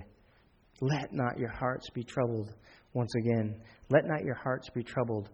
Let 0.80 1.12
not 1.12 1.40
your 1.40 1.52
hearts 1.52 1.90
be 1.90 2.04
troubled. 2.04 2.54
Once 2.94 3.12
again, 3.16 3.60
let 3.90 4.06
not 4.06 4.24
your 4.24 4.36
hearts 4.36 4.70
be 4.70 4.84
troubled. 4.84 5.30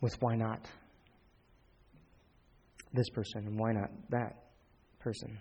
With 0.00 0.14
why 0.20 0.36
not 0.36 0.66
this 2.92 3.08
person 3.10 3.46
and 3.46 3.58
why 3.58 3.72
not 3.72 3.90
that 4.10 4.44
person? 5.00 5.38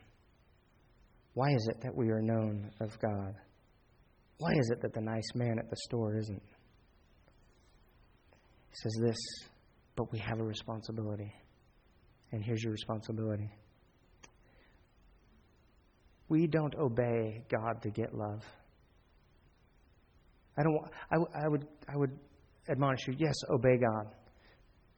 Why 1.33 1.49
is 1.51 1.69
it 1.69 1.81
that 1.83 1.95
we 1.95 2.09
are 2.09 2.21
known 2.21 2.71
of 2.81 2.97
God? 2.99 3.35
Why 4.39 4.51
is 4.53 4.71
it 4.71 4.81
that 4.81 4.93
the 4.93 5.01
nice 5.01 5.29
man 5.35 5.59
at 5.59 5.69
the 5.69 5.77
store 5.87 6.17
isn't? 6.17 6.43
He 8.69 8.75
says 8.75 8.97
this, 9.01 9.17
but 9.95 10.11
we 10.11 10.19
have 10.19 10.39
a 10.39 10.43
responsibility. 10.43 11.31
And 12.31 12.43
here's 12.43 12.63
your 12.63 12.71
responsibility. 12.71 13.51
We 16.31 16.47
don't 16.47 16.73
obey 16.75 17.43
God 17.49 17.81
to 17.81 17.89
get 17.89 18.13
love. 18.13 18.41
I 20.57 20.63
don't. 20.63 20.77
I, 21.11 21.43
I 21.43 21.49
would. 21.49 21.67
I 21.93 21.97
would 21.97 22.17
admonish 22.69 23.05
you. 23.05 23.15
Yes, 23.17 23.35
obey 23.49 23.75
God, 23.75 24.07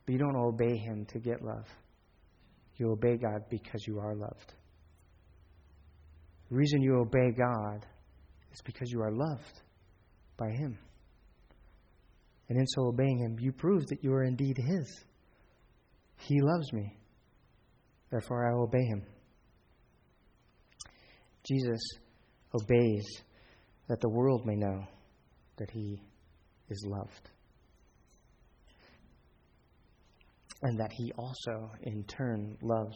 but 0.06 0.14
you 0.14 0.20
don't 0.20 0.36
obey 0.36 0.78
Him 0.78 1.08
to 1.08 1.18
get 1.18 1.42
love. 1.42 1.66
You 2.78 2.92
obey 2.92 3.18
God 3.18 3.46
because 3.50 3.84
you 3.88 3.98
are 3.98 4.14
loved. 4.14 4.54
The 6.52 6.56
reason 6.56 6.84
you 6.84 7.00
obey 7.00 7.32
God 7.36 7.84
is 8.54 8.62
because 8.64 8.92
you 8.92 9.02
are 9.02 9.12
loved 9.12 9.62
by 10.38 10.52
Him. 10.52 10.78
And 12.48 12.60
in 12.60 12.68
so 12.68 12.90
obeying 12.90 13.18
Him, 13.18 13.38
you 13.40 13.52
prove 13.52 13.88
that 13.88 14.04
you 14.04 14.14
are 14.14 14.24
indeed 14.24 14.58
His. 14.58 15.04
He 16.20 16.42
loves 16.42 16.72
me. 16.74 16.96
Therefore, 18.12 18.48
I 18.48 18.54
obey 18.54 18.86
him. 18.86 19.04
Jesus 21.44 21.82
obeys 22.54 23.06
that 23.90 24.00
the 24.00 24.10
world 24.10 24.46
may 24.46 24.56
know 24.56 24.86
that 25.58 25.70
he 25.72 26.02
is 26.70 26.86
loved. 26.88 27.30
And 30.62 30.80
that 30.80 30.92
he 30.94 31.12
also, 31.18 31.72
in 31.82 32.06
turn, 32.06 32.58
loves. 32.62 32.96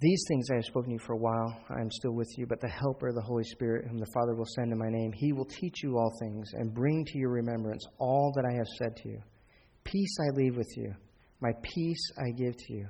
These 0.00 0.24
things 0.26 0.48
I 0.50 0.56
have 0.56 0.64
spoken 0.64 0.90
to 0.90 0.94
you 0.94 0.98
for 1.06 1.12
a 1.12 1.18
while. 1.18 1.56
I 1.70 1.80
am 1.80 1.90
still 1.92 2.14
with 2.14 2.28
you, 2.36 2.44
but 2.44 2.60
the 2.60 2.68
Helper, 2.68 3.12
the 3.12 3.22
Holy 3.22 3.44
Spirit, 3.44 3.86
whom 3.86 3.98
the 3.98 4.10
Father 4.12 4.34
will 4.34 4.48
send 4.56 4.72
in 4.72 4.78
my 4.78 4.88
name, 4.90 5.12
he 5.14 5.32
will 5.32 5.44
teach 5.44 5.84
you 5.84 5.96
all 5.96 6.12
things 6.20 6.50
and 6.54 6.74
bring 6.74 7.04
to 7.04 7.18
your 7.18 7.30
remembrance 7.30 7.86
all 7.98 8.32
that 8.34 8.44
I 8.44 8.52
have 8.52 8.66
said 8.78 8.96
to 8.96 9.08
you. 9.10 9.22
Peace 9.84 10.16
I 10.20 10.36
leave 10.36 10.56
with 10.56 10.76
you, 10.76 10.92
my 11.40 11.52
peace 11.62 12.10
I 12.18 12.32
give 12.32 12.56
to 12.56 12.72
you. 12.72 12.88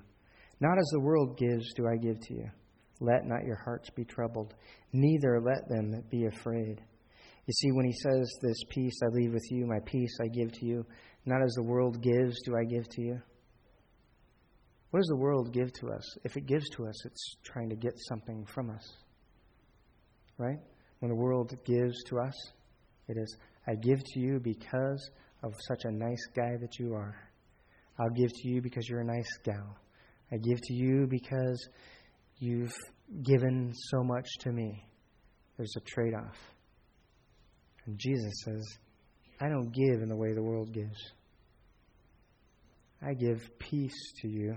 Not 0.61 0.79
as 0.79 0.88
the 0.92 1.01
world 1.01 1.37
gives, 1.37 1.75
do 1.75 1.87
I 1.87 1.96
give 1.96 2.18
to 2.18 2.35
you. 2.35 2.48
Let 3.03 3.27
not 3.27 3.45
your 3.45 3.57
hearts 3.65 3.91
be 3.91 4.05
troubled, 4.05 4.55
neither 4.93 5.41
let 5.41 5.69
them 5.69 6.05
be 6.09 6.27
afraid. 6.27 6.81
You 7.47 7.53
see, 7.53 7.73
when 7.73 7.85
he 7.85 7.93
says, 7.93 8.33
This 8.41 8.62
peace 8.71 8.95
I 9.03 9.09
leave 9.09 9.33
with 9.33 9.51
you, 9.51 9.67
my 9.67 9.81
peace 9.85 10.17
I 10.23 10.29
give 10.29 10.53
to 10.53 10.65
you, 10.65 10.87
not 11.27 11.43
as 11.43 11.53
the 11.55 11.65
world 11.65 12.01
gives, 12.01 12.41
do 12.45 12.55
I 12.57 12.62
give 12.62 12.88
to 12.88 13.03
you. 13.03 13.21
What 14.91 15.01
does 15.01 15.09
the 15.09 15.17
world 15.17 15.53
give 15.53 15.73
to 15.81 15.88
us? 15.91 16.05
If 16.23 16.37
it 16.37 16.47
gives 16.47 16.69
to 16.77 16.87
us, 16.87 17.05
it's 17.05 17.37
trying 17.43 17.71
to 17.71 17.77
get 17.77 17.95
something 18.09 18.47
from 18.47 18.71
us. 18.71 18.88
Right? 20.38 20.61
When 21.01 21.11
the 21.11 21.17
world 21.17 21.53
gives 21.65 22.05
to 22.05 22.21
us, 22.21 22.35
it 23.09 23.17
is, 23.17 23.37
I 23.67 23.75
give 23.75 23.99
to 23.99 24.21
you 24.21 24.38
because 24.38 25.11
of 25.43 25.55
such 25.67 25.83
a 25.87 25.91
nice 25.91 26.25
guy 26.37 26.57
that 26.61 26.79
you 26.79 26.95
are. 26.95 27.17
I'll 27.99 28.11
give 28.11 28.31
to 28.33 28.49
you 28.49 28.62
because 28.62 28.88
you're 28.88 29.01
a 29.01 29.05
nice 29.05 29.38
gal. 29.45 29.77
I 30.31 30.37
give 30.37 30.61
to 30.61 30.75
you 30.75 31.09
because 31.09 31.69
you've 32.43 32.75
given 33.23 33.73
so 33.73 34.03
much 34.03 34.27
to 34.41 34.51
me. 34.51 34.85
There's 35.57 35.75
a 35.77 35.81
trade 35.81 36.13
off. 36.13 36.37
And 37.87 37.97
Jesus 37.97 38.33
says, 38.45 38.63
I 39.41 39.49
don't 39.49 39.71
give 39.73 40.03
in 40.03 40.09
the 40.09 40.17
way 40.17 40.33
the 40.33 40.43
world 40.43 40.73
gives. 40.73 40.99
I 43.01 43.15
give 43.15 43.39
peace 43.61 44.13
to 44.23 44.29
you. 44.29 44.57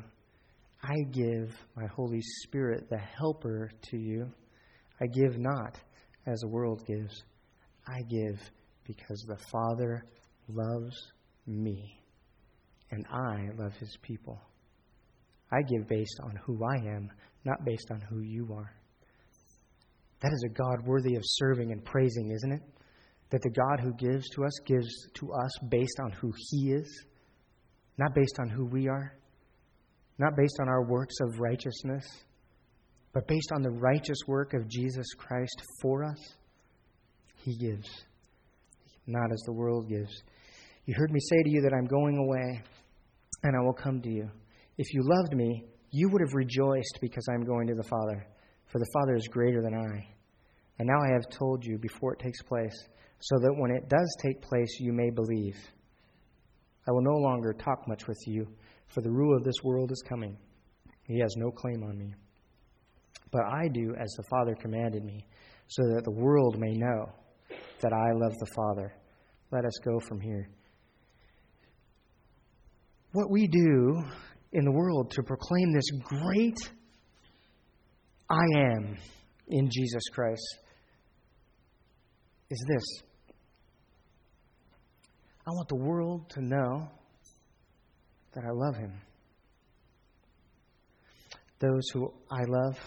I 0.81 0.95
give 1.11 1.55
my 1.75 1.85
Holy 1.95 2.21
Spirit, 2.43 2.89
the 2.89 2.97
Helper, 2.97 3.69
to 3.91 3.97
you. 3.97 4.31
I 4.99 5.05
give 5.05 5.37
not 5.37 5.77
as 6.25 6.39
the 6.39 6.47
world 6.47 6.83
gives. 6.87 7.23
I 7.87 8.01
give 8.09 8.39
because 8.83 9.23
the 9.27 9.37
Father 9.51 10.05
loves 10.47 10.95
me, 11.45 12.01
and 12.89 13.05
I 13.11 13.49
love 13.57 13.73
his 13.73 13.95
people. 14.01 14.39
I 15.51 15.61
give 15.61 15.87
based 15.87 16.19
on 16.23 16.39
who 16.45 16.59
I 16.63 16.75
am, 16.95 17.09
not 17.43 17.63
based 17.65 17.91
on 17.91 18.01
who 18.01 18.21
you 18.21 18.53
are. 18.53 18.73
That 20.21 20.31
is 20.33 20.45
a 20.45 20.53
God 20.53 20.85
worthy 20.85 21.15
of 21.15 21.21
serving 21.23 21.71
and 21.71 21.83
praising, 21.83 22.31
isn't 22.31 22.51
it? 22.51 22.61
That 23.29 23.41
the 23.41 23.49
God 23.49 23.79
who 23.81 23.93
gives 23.93 24.27
to 24.31 24.45
us 24.45 24.59
gives 24.65 24.89
to 25.15 25.31
us 25.31 25.51
based 25.69 25.99
on 26.03 26.11
who 26.11 26.31
He 26.49 26.71
is, 26.71 27.05
not 27.97 28.15
based 28.15 28.37
on 28.39 28.49
who 28.49 28.65
we 28.65 28.87
are, 28.87 29.13
not 30.17 30.35
based 30.35 30.57
on 30.61 30.69
our 30.69 30.85
works 30.85 31.15
of 31.21 31.39
righteousness, 31.39 32.05
but 33.13 33.27
based 33.27 33.51
on 33.53 33.61
the 33.61 33.71
righteous 33.71 34.17
work 34.27 34.53
of 34.53 34.67
Jesus 34.67 35.05
Christ 35.17 35.61
for 35.81 36.03
us. 36.03 36.35
He 37.43 37.57
gives, 37.57 37.87
not 39.05 39.31
as 39.31 39.41
the 39.45 39.53
world 39.53 39.87
gives. 39.89 40.23
You 40.85 40.95
heard 40.97 41.11
me 41.11 41.19
say 41.19 41.43
to 41.43 41.49
you 41.49 41.61
that 41.61 41.73
I'm 41.73 41.85
going 41.85 42.17
away, 42.17 42.63
and 43.43 43.55
I 43.55 43.63
will 43.63 43.73
come 43.73 44.01
to 44.01 44.09
you. 44.09 44.29
If 44.77 44.93
you 44.93 45.01
loved 45.03 45.33
me, 45.33 45.65
you 45.91 46.09
would 46.09 46.21
have 46.21 46.33
rejoiced 46.33 46.99
because 47.01 47.25
I 47.29 47.35
am 47.35 47.45
going 47.45 47.67
to 47.67 47.75
the 47.75 47.87
Father, 47.87 48.27
for 48.67 48.79
the 48.79 48.89
Father 48.93 49.15
is 49.15 49.27
greater 49.29 49.61
than 49.61 49.73
I. 49.73 50.07
And 50.77 50.87
now 50.87 50.99
I 50.99 51.13
have 51.13 51.29
told 51.29 51.63
you 51.63 51.77
before 51.77 52.13
it 52.13 52.19
takes 52.19 52.41
place, 52.41 52.75
so 53.19 53.37
that 53.39 53.55
when 53.57 53.71
it 53.71 53.87
does 53.87 54.17
take 54.21 54.41
place, 54.41 54.77
you 54.79 54.91
may 54.91 55.09
believe. 55.09 55.55
I 56.87 56.91
will 56.91 57.01
no 57.01 57.17
longer 57.17 57.53
talk 57.53 57.87
much 57.87 58.07
with 58.07 58.21
you, 58.27 58.45
for 58.89 59.01
the 59.01 59.11
rule 59.11 59.37
of 59.37 59.45
this 59.45 59.63
world 59.63 59.91
is 59.91 60.03
coming. 60.07 60.37
He 61.03 61.19
has 61.19 61.33
no 61.37 61.51
claim 61.51 61.83
on 61.83 61.97
me. 61.97 62.13
But 63.31 63.43
I 63.45 63.69
do 63.69 63.95
as 63.97 64.11
the 64.17 64.25
Father 64.29 64.55
commanded 64.55 65.05
me, 65.05 65.25
so 65.67 65.83
that 65.93 66.03
the 66.03 66.11
world 66.11 66.59
may 66.59 66.73
know 66.73 67.05
that 67.79 67.93
I 67.93 68.11
love 68.11 68.33
the 68.37 68.51
Father. 68.55 68.93
Let 69.51 69.63
us 69.63 69.79
go 69.85 69.99
from 69.99 70.19
here. 70.19 70.49
What 73.13 73.31
we 73.31 73.47
do 73.47 74.03
in 74.55 74.63
the 74.63 74.71
world 74.71 75.11
to 75.11 75.21
proclaim 75.21 75.73
this 75.73 75.83
great 76.05 76.57
I 78.29 78.45
am 78.55 78.97
in 79.49 79.69
Jesus 79.69 80.03
Christ 80.13 80.59
is 82.49 82.65
this 82.65 83.03
I 85.45 85.51
want 85.51 85.67
the 85.67 85.75
world 85.75 86.29
to 86.29 86.41
know 86.41 86.89
that 88.33 88.45
I 88.45 88.51
love 88.51 88.77
Him. 88.77 89.01
Those 91.59 91.89
who 91.93 92.13
I 92.31 92.45
love 92.47 92.77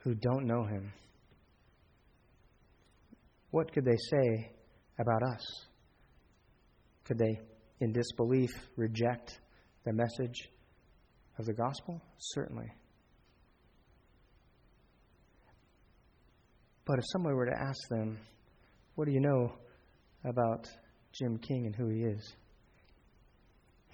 who 0.00 0.14
don't 0.14 0.46
know 0.46 0.64
Him, 0.64 0.92
what 3.50 3.72
could 3.72 3.86
they 3.86 3.96
say 4.10 4.52
about 4.98 5.22
us? 5.22 5.42
Could 7.04 7.18
they, 7.18 7.40
in 7.80 7.92
disbelief, 7.92 8.50
reject 8.76 9.40
the 9.84 9.92
message 9.92 10.50
of 11.38 11.46
the 11.46 11.52
gospel? 11.52 12.00
Certainly. 12.18 12.70
But 16.86 16.98
if 16.98 17.04
somebody 17.12 17.34
were 17.34 17.46
to 17.46 17.58
ask 17.58 17.88
them, 17.88 18.18
What 18.94 19.06
do 19.06 19.12
you 19.12 19.20
know 19.20 19.52
about 20.24 20.66
Jim 21.12 21.38
King 21.38 21.66
and 21.66 21.74
who 21.74 21.88
he 21.88 22.00
is? 22.00 22.34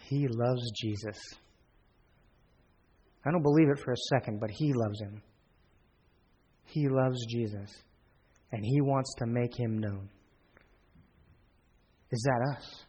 He 0.09 0.27
loves 0.29 0.71
Jesus. 0.81 1.19
I 3.25 3.31
don't 3.31 3.43
believe 3.43 3.69
it 3.69 3.79
for 3.79 3.93
a 3.93 3.97
second, 4.15 4.41
but 4.41 4.51
he 4.51 4.73
loves 4.73 5.01
him. 5.01 5.23
He 6.65 6.89
loves 6.89 7.19
Jesus, 7.27 7.71
and 8.53 8.65
he 8.65 8.81
wants 8.81 9.13
to 9.19 9.27
make 9.27 9.59
him 9.59 9.79
known. 9.79 10.09
Is 12.11 12.23
that 12.23 12.57
us? 12.57 12.85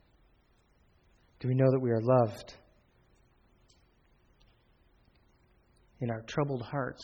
Do 1.40 1.48
we 1.48 1.56
know 1.56 1.70
that 1.70 1.80
we 1.80 1.92
are 1.92 2.02
loved? 2.02 2.56
In 6.02 6.10
our 6.10 6.22
troubled 6.28 6.64
hearts, 6.64 7.02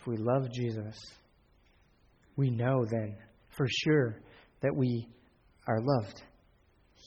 if 0.00 0.06
we 0.06 0.16
love 0.16 0.50
Jesus, 0.52 0.96
we 2.36 2.50
know 2.50 2.84
then 2.90 3.16
for 3.50 3.66
sure 3.68 4.16
that 4.60 4.74
we 4.74 5.06
are 5.66 5.80
loved. 5.80 6.22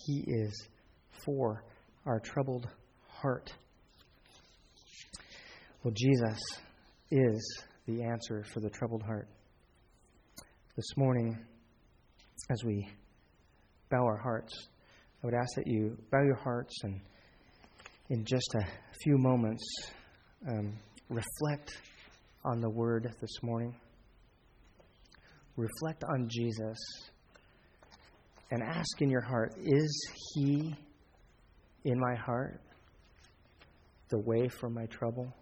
He 0.05 0.23
is 0.27 0.67
for 1.25 1.63
our 2.05 2.19
troubled 2.19 2.67
heart. 3.07 3.51
Well, 5.83 5.93
Jesus 5.95 6.39
is 7.09 7.63
the 7.87 8.03
answer 8.03 8.45
for 8.53 8.59
the 8.59 8.69
troubled 8.69 9.03
heart. 9.03 9.27
This 10.75 10.97
morning, 10.97 11.37
as 12.49 12.63
we 12.63 12.87
bow 13.89 14.05
our 14.05 14.17
hearts, 14.17 14.53
I 15.23 15.27
would 15.27 15.35
ask 15.35 15.55
that 15.55 15.67
you 15.67 15.97
bow 16.11 16.23
your 16.23 16.39
hearts 16.43 16.73
and 16.83 17.01
in 18.09 18.25
just 18.25 18.55
a 18.55 18.65
few 19.03 19.17
moments, 19.17 19.63
um, 20.49 20.77
reflect 21.11 21.77
on 22.45 22.61
the 22.61 22.69
word 22.69 23.13
this 23.19 23.43
morning. 23.43 23.75
Reflect 25.57 26.05
on 26.05 26.29
Jesus 26.29 26.77
and 28.49 28.63
ask 28.63 29.01
in 29.01 29.09
your 29.09 29.21
heart 29.21 29.53
is 29.61 30.09
he 30.33 30.73
in 31.83 31.99
my 31.99 32.15
heart 32.15 32.61
the 34.09 34.19
way 34.19 34.47
from 34.47 34.73
my 34.73 34.85
trouble? 34.85 35.33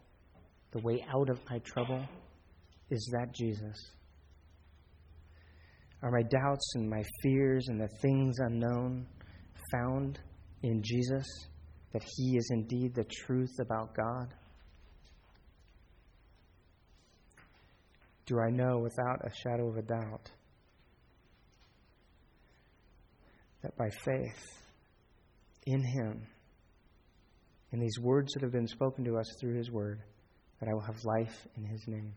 The 0.71 0.81
way 0.81 1.05
out 1.13 1.29
of 1.29 1.39
my 1.49 1.59
trouble? 1.59 2.03
Is 2.89 3.07
that 3.13 3.33
Jesus? 3.35 3.75
Are 6.01 6.11
my 6.11 6.23
doubts 6.23 6.71
and 6.75 6.89
my 6.89 7.03
fears 7.21 7.67
and 7.67 7.79
the 7.79 7.89
things 8.01 8.39
unknown 8.39 9.05
found 9.71 10.17
in 10.63 10.81
Jesus? 10.83 11.27
That 11.93 12.03
he 12.03 12.37
is 12.37 12.47
indeed 12.51 12.95
the 12.95 13.05
truth 13.25 13.53
about 13.59 13.95
God? 13.95 14.33
Do 18.29 18.39
I 18.39 18.51
know 18.51 18.77
without 18.77 19.25
a 19.25 19.31
shadow 19.43 19.67
of 19.67 19.77
a 19.77 19.81
doubt 19.81 20.29
that 23.63 23.75
by 23.75 23.89
faith 24.05 24.45
in 25.65 25.83
Him, 25.83 26.27
in 27.71 27.79
these 27.79 27.99
words 27.99 28.31
that 28.33 28.43
have 28.43 28.51
been 28.51 28.67
spoken 28.67 29.03
to 29.05 29.17
us 29.17 29.25
through 29.41 29.57
His 29.57 29.71
Word, 29.71 30.01
that 30.59 30.69
I 30.69 30.73
will 30.73 30.81
have 30.81 31.03
life 31.03 31.47
in 31.57 31.65
His 31.65 31.83
name. 31.87 32.13